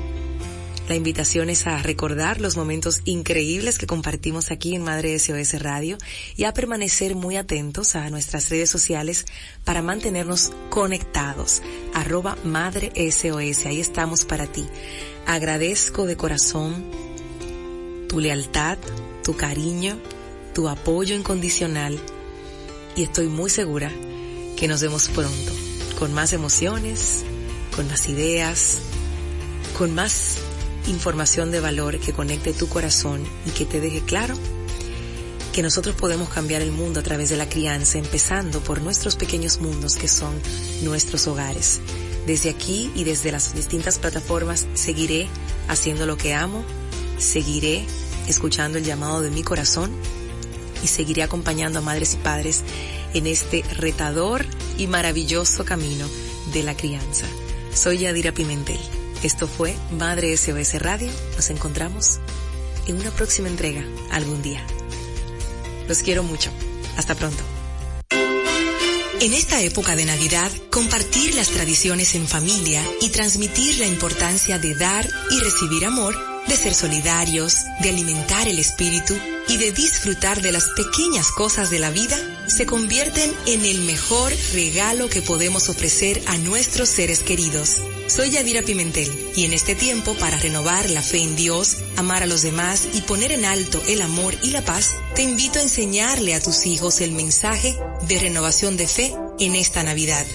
[0.87, 5.97] la invitación es a recordar los momentos increíbles que compartimos aquí en Madre SOS Radio
[6.37, 9.25] y a permanecer muy atentos a nuestras redes sociales
[9.65, 11.61] para mantenernos conectados.
[11.93, 14.65] Arroba Madre SOS, ahí estamos para ti.
[15.25, 16.85] Agradezco de corazón
[18.07, 18.77] tu lealtad,
[19.25, 19.99] tu cariño,
[20.53, 21.99] tu apoyo incondicional
[22.95, 23.91] y estoy muy segura
[24.55, 25.51] que nos vemos pronto,
[25.99, 27.23] con más emociones,
[27.75, 28.79] con más ideas,
[29.77, 30.39] con más
[30.87, 34.35] información de valor que conecte tu corazón y que te deje claro
[35.53, 39.59] que nosotros podemos cambiar el mundo a través de la crianza, empezando por nuestros pequeños
[39.59, 40.33] mundos que son
[40.83, 41.79] nuestros hogares.
[42.27, 45.27] Desde aquí y desde las distintas plataformas seguiré
[45.67, 46.63] haciendo lo que amo,
[47.17, 47.85] seguiré
[48.27, 49.91] escuchando el llamado de mi corazón
[50.83, 52.63] y seguiré acompañando a madres y padres
[53.13, 54.45] en este retador
[54.77, 56.05] y maravilloso camino
[56.53, 57.25] de la crianza.
[57.73, 59.06] Soy Yadira Pimentel.
[59.23, 61.09] Esto fue Madre SOS Radio.
[61.35, 62.19] Nos encontramos
[62.85, 64.63] en una próxima entrega algún día.
[65.87, 66.51] Los quiero mucho.
[66.97, 67.43] Hasta pronto.
[69.19, 74.75] En esta época de Navidad, compartir las tradiciones en familia y transmitir la importancia de
[74.75, 76.15] dar y recibir amor,
[76.47, 79.15] de ser solidarios, de alimentar el espíritu,
[79.49, 82.17] y de disfrutar de las pequeñas cosas de la vida
[82.47, 87.81] se convierten en el mejor regalo que podemos ofrecer a nuestros seres queridos.
[88.07, 92.25] Soy Yadira Pimentel y en este tiempo para renovar la fe en Dios, amar a
[92.25, 96.33] los demás y poner en alto el amor y la paz, te invito a enseñarle
[96.33, 97.77] a tus hijos el mensaje
[98.07, 100.25] de renovación de fe en esta Navidad.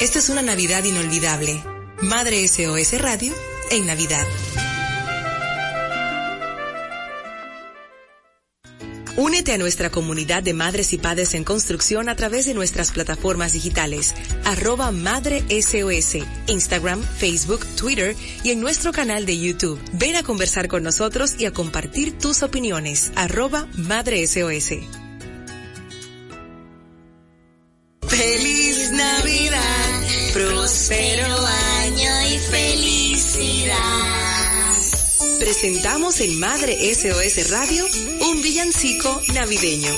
[0.00, 1.62] Esta es una Navidad inolvidable.
[2.00, 3.34] Madre SOS Radio
[3.70, 4.26] en Navidad.
[9.18, 13.52] Únete a nuestra comunidad de madres y padres en construcción a través de nuestras plataformas
[13.52, 14.14] digitales,
[14.44, 18.14] arroba Madre SOS, Instagram, Facebook, Twitter
[18.44, 19.80] y en nuestro canal de YouTube.
[19.94, 24.74] Ven a conversar con nosotros y a compartir tus opiniones, arroba Madre SOS.
[28.06, 31.26] Feliz Navidad, próspero
[31.80, 34.17] año y felicidad.
[35.38, 37.86] Presentamos en Madre SOS Radio
[38.20, 39.92] un villancico navideño.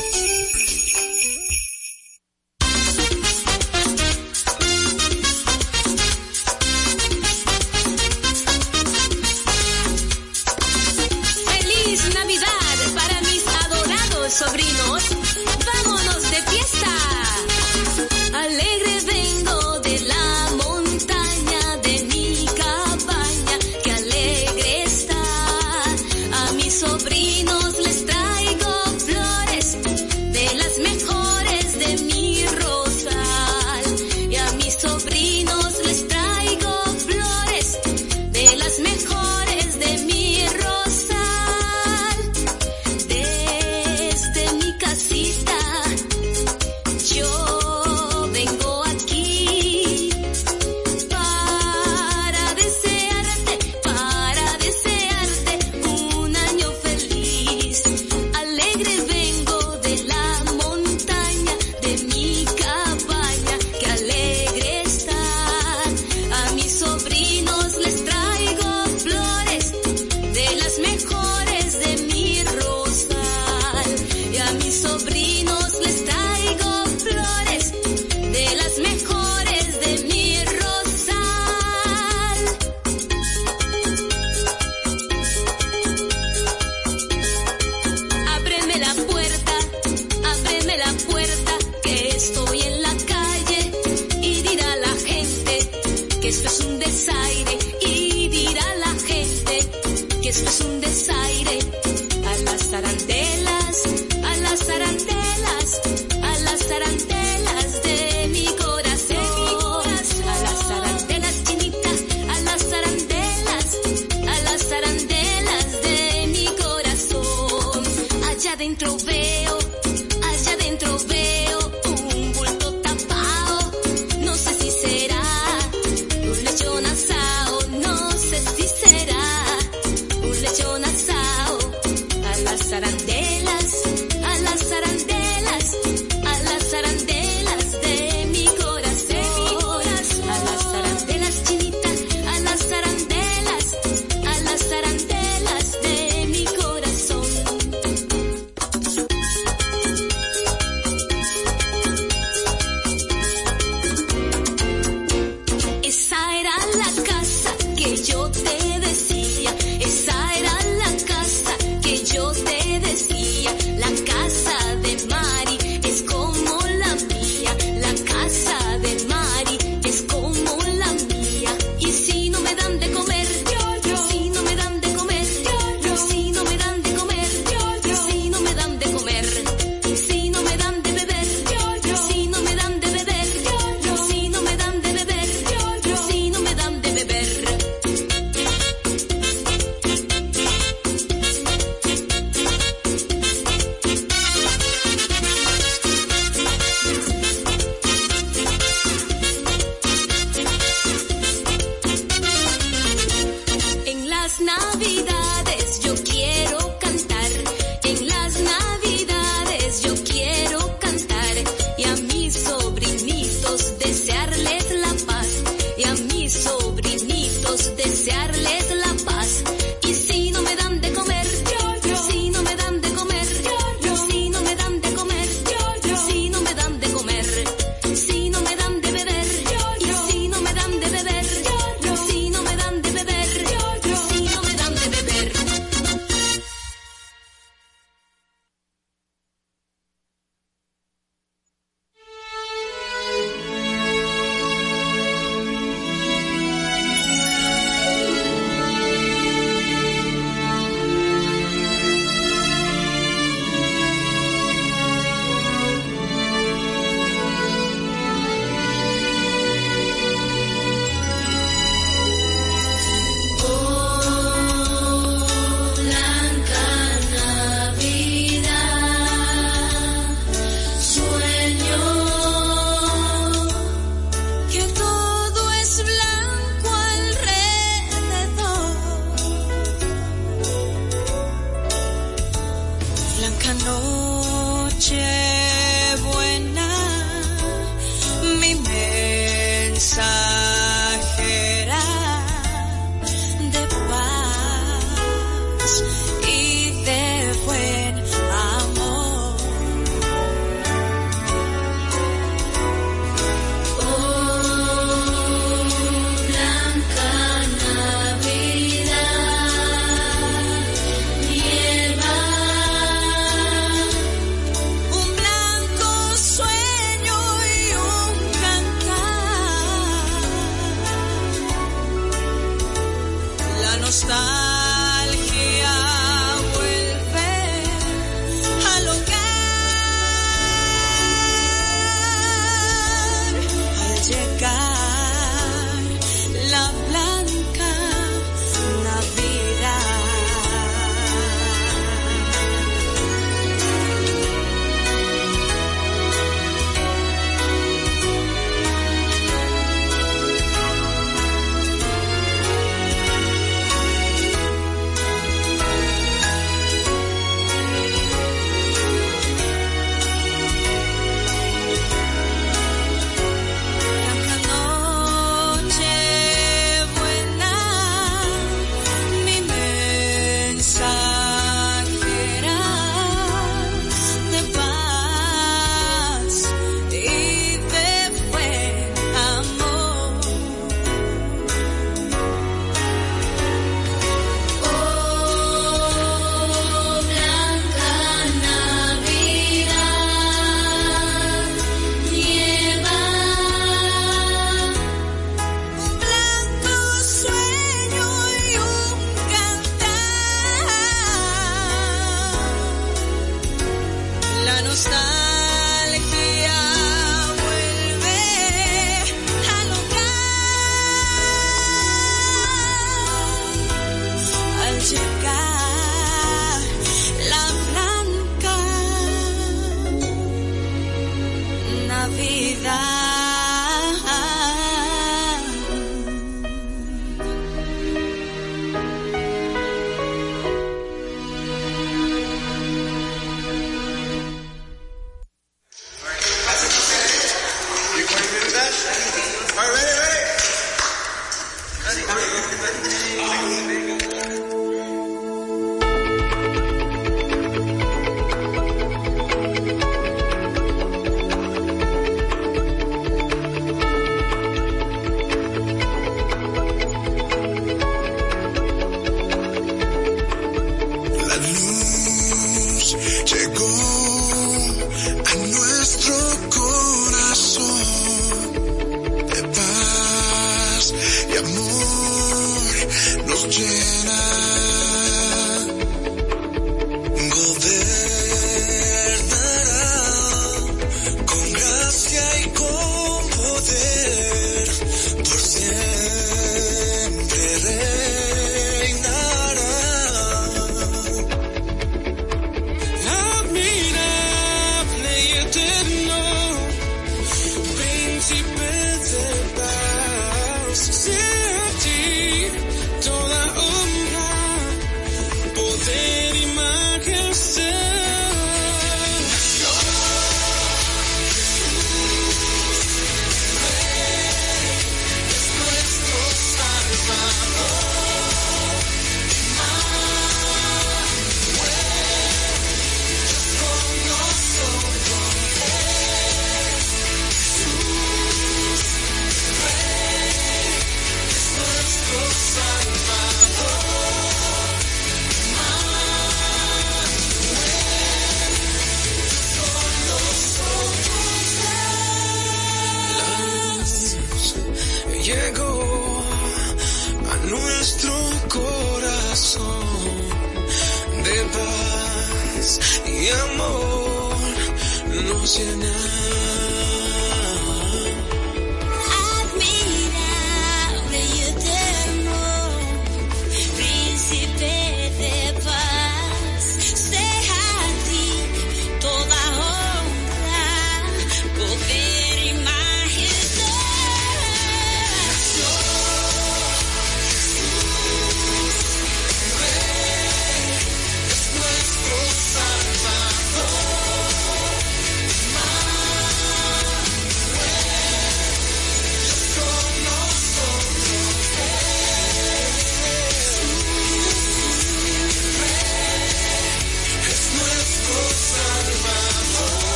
[323.90, 324.49] Salvador.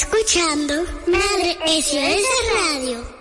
[0.00, 2.24] Escuchando Madre SOS
[2.54, 3.19] Radio.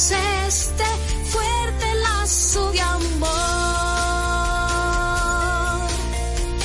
[0.00, 0.84] Este
[1.24, 3.28] fuerte lazo de amor.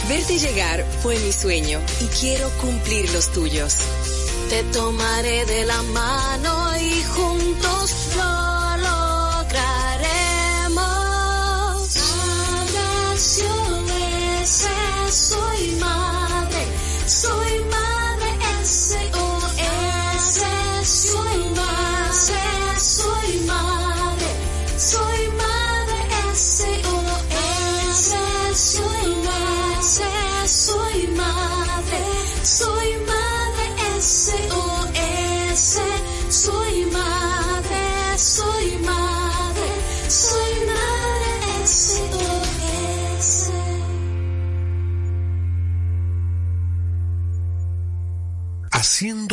[0.08, 3.76] Verte llegar fue mi sueño y quiero cumplir los tuyos.
[4.50, 8.43] Te tomaré de la mano y juntos lo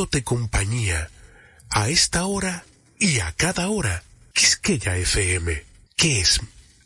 [0.00, 1.10] haciéndote compañía
[1.68, 2.64] a esta hora
[2.98, 4.02] y a cada hora.
[4.32, 5.62] Quisqueya FM,
[5.96, 6.40] que es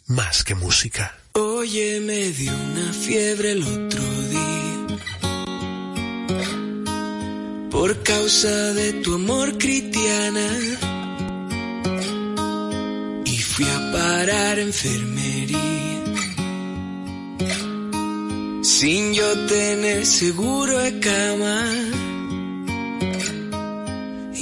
[0.07, 1.17] más que música.
[1.35, 4.87] Oye, me dio una fiebre el otro día.
[7.71, 10.49] Por causa de tu amor, cristiana.
[13.25, 15.59] Y fui a parar enfermería.
[18.63, 21.95] Sin yo tener seguro de cama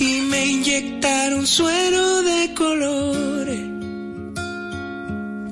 [0.02, 3.64] y me inyectaron suero de colores.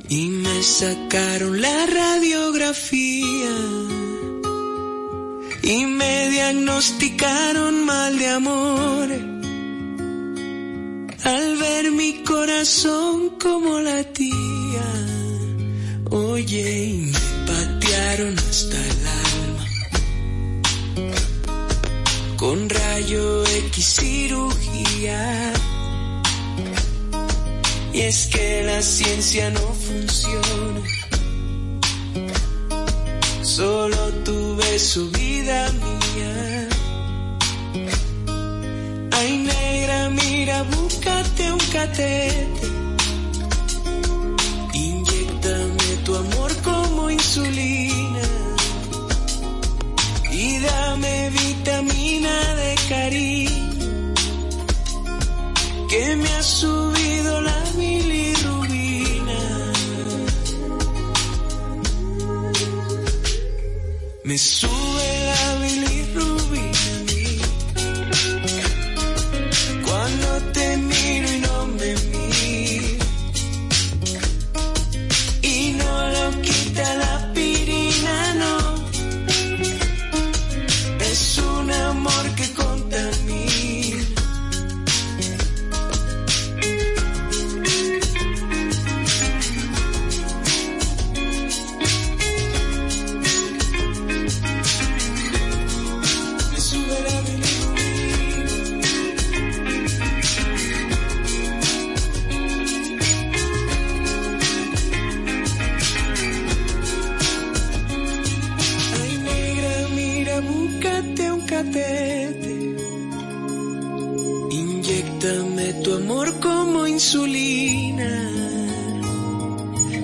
[0.08, 3.56] Y me sacaron la radiografía.
[5.62, 9.08] Y me diagnosticaron mal de amor.
[11.22, 14.88] Al ver mi corazón como latía
[16.10, 19.00] oye y me patearon hasta el
[22.40, 25.52] con rayo X cirugía.
[27.92, 30.80] Y es que la ciencia no funciona.
[33.42, 36.68] Solo tuve su vida mía.
[39.18, 42.68] Ay negra, mira, búscate un catete.
[44.72, 47.89] Inyectame tu amor como insulina
[55.88, 59.40] que me ha subido la bilirrubina.
[64.24, 65.19] Me sube
[115.20, 118.10] Dame tu amor como insulina.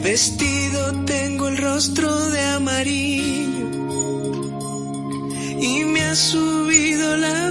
[0.02, 3.66] Vestido tengo el rostro de amarillo
[5.58, 7.50] y me ha subido la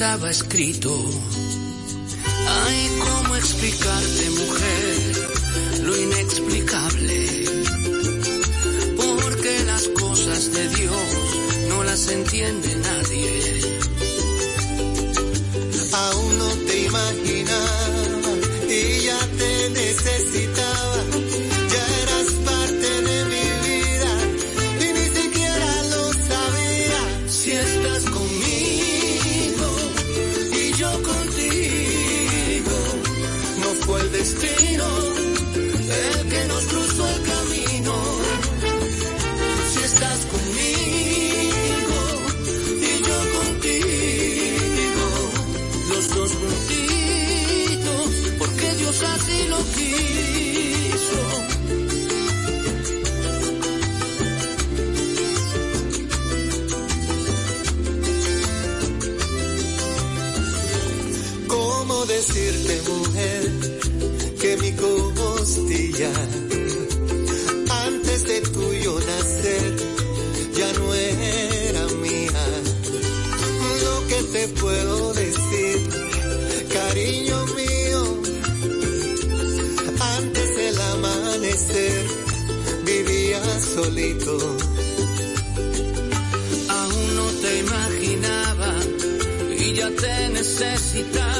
[0.00, 0.90] estaba escrito.
[86.68, 88.74] Aún no te imaginaba
[89.58, 91.39] y ya te necesitaba.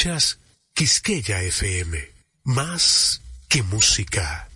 [0.00, 0.38] Escuchas
[0.72, 1.98] Quisqueya FM,
[2.44, 3.20] más
[3.50, 4.48] que música.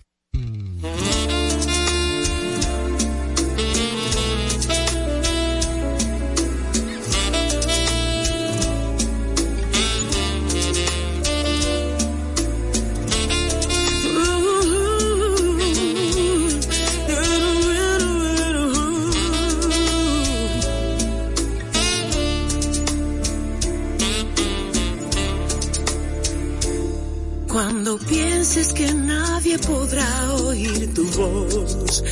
[28.55, 32.03] Pienses que nadie podrá oír tu voz,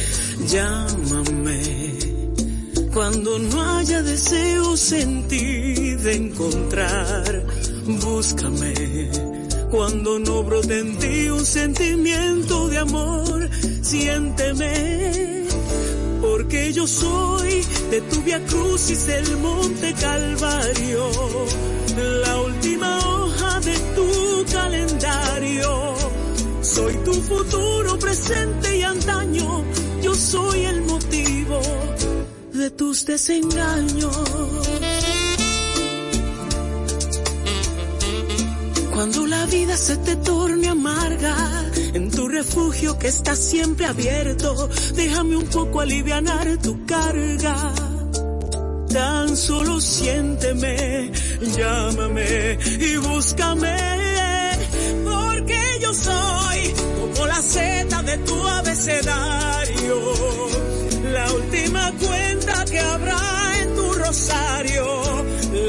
[0.48, 1.62] llámame.
[2.94, 7.46] Cuando no haya deseos en ti de encontrar,
[8.02, 8.74] búscame.
[9.72, 13.50] Cuando no brote en ti un sentimiento de amor,
[13.82, 15.46] siénteme.
[16.22, 21.10] Porque yo soy de tu via crucis del monte Calvario,
[22.26, 24.03] la última hoja de tu.
[26.74, 29.64] Soy tu futuro, presente y antaño,
[30.02, 31.62] yo soy el motivo
[32.52, 34.18] de tus desengaños.
[38.92, 41.36] Cuando la vida se te torne amarga,
[41.94, 47.72] en tu refugio que está siempre abierto, déjame un poco alivianar tu carga.
[48.92, 51.12] Tan solo siénteme,
[51.56, 53.93] llámame y búscame,
[57.54, 60.02] de tu abecedario,
[61.12, 64.86] la última cuenta que habrá en tu rosario,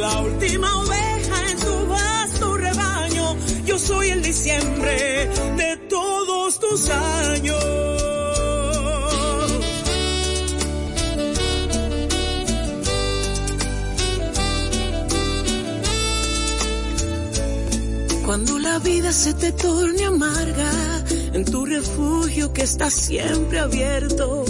[0.01, 7.64] la última oveja en tu vasto rebaño, yo soy el diciembre de todos tus años.
[18.24, 20.93] Cuando la vida se te torne amarga,
[21.35, 24.45] en tu refugio que está siempre abierto,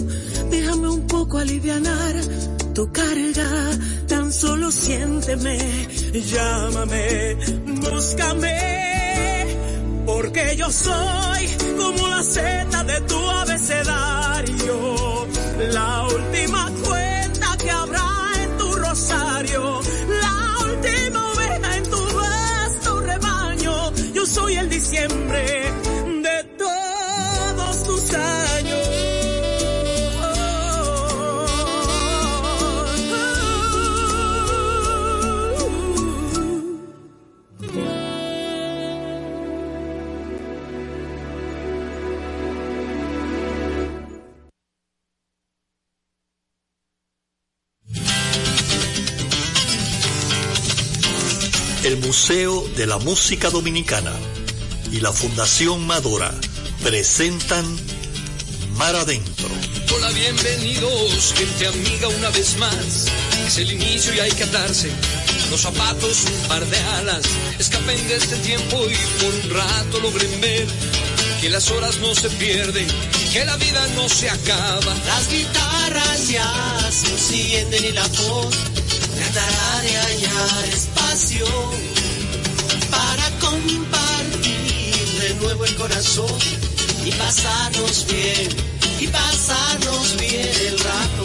[0.50, 2.14] déjame un poco alivianar
[2.74, 3.70] tu carga,
[4.06, 5.56] tan solo siénteme,
[6.12, 7.36] llámame,
[7.80, 9.46] búscame,
[10.04, 15.26] porque yo soy como la seta de tu abecedario,
[15.72, 18.08] la última cuenta que habrá
[18.42, 19.80] en tu rosario,
[20.20, 25.83] la última oveja en tu vasto rebaño, yo soy el diciembre
[52.14, 54.12] Museo de la Música Dominicana
[54.92, 56.32] y la Fundación Madora
[56.80, 57.66] presentan
[58.76, 59.48] Mar Adentro.
[59.92, 63.08] Hola, bienvenidos, gente amiga una vez más.
[63.44, 64.92] Es el inicio y hay que atarse
[65.50, 67.24] los zapatos, un par de alas.
[67.58, 70.68] Escapen de este tiempo y por un rato logren ver
[71.40, 72.86] que las horas no se pierden,
[73.32, 74.94] que la vida no se acaba.
[75.04, 78.54] Las guitarras ya se encienden y la voz
[79.16, 82.03] tratará de hallar espacio
[85.44, 86.38] nuevo el corazón
[87.04, 88.48] y pasarnos bien,
[88.98, 91.24] y pasarnos bien el rato.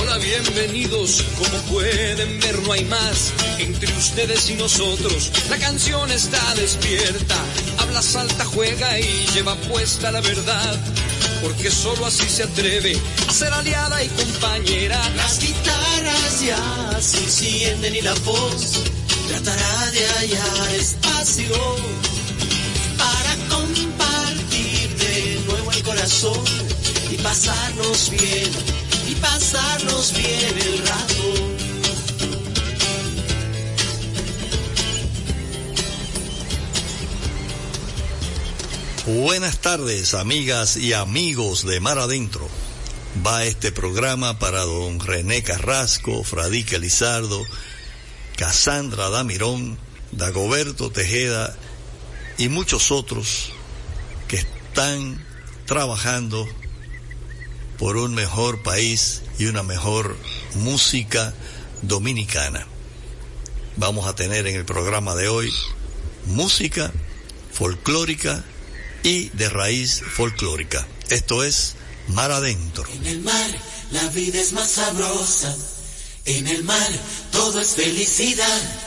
[0.00, 1.24] Hola, bienvenidos.
[1.38, 5.30] Como pueden ver, no hay más entre ustedes y nosotros.
[5.48, 7.36] La canción está despierta,
[7.78, 10.95] habla, salta, juega y lleva puesta la verdad.
[11.42, 15.00] Porque solo así se atreve a ser aliada y compañera.
[15.16, 18.82] Las guitarras ya se encienden y la voz
[19.28, 21.56] tratará de hallar espacio
[22.98, 26.44] para compartir de nuevo el corazón
[27.10, 28.50] y pasarnos bien,
[29.08, 31.45] y pasarnos bien el rato.
[39.06, 42.48] Buenas tardes, amigas y amigos de Mar Adentro.
[43.24, 47.40] Va este programa para don René Carrasco, Fradique Lizardo,
[48.36, 49.78] Casandra Damirón,
[50.10, 51.56] Dagoberto Tejeda
[52.36, 53.52] y muchos otros
[54.26, 55.24] que están
[55.66, 56.44] trabajando
[57.78, 60.16] por un mejor país y una mejor
[60.54, 61.32] música
[61.82, 62.66] dominicana.
[63.76, 65.52] Vamos a tener en el programa de hoy
[66.24, 66.92] música
[67.52, 68.42] folclórica
[69.06, 70.84] y de raíz folclórica.
[71.10, 71.76] Esto es
[72.08, 72.84] Mar Adentro.
[72.92, 73.50] En el mar
[73.92, 75.56] la vida es más sabrosa,
[76.24, 76.90] en el mar
[77.30, 78.85] todo es felicidad.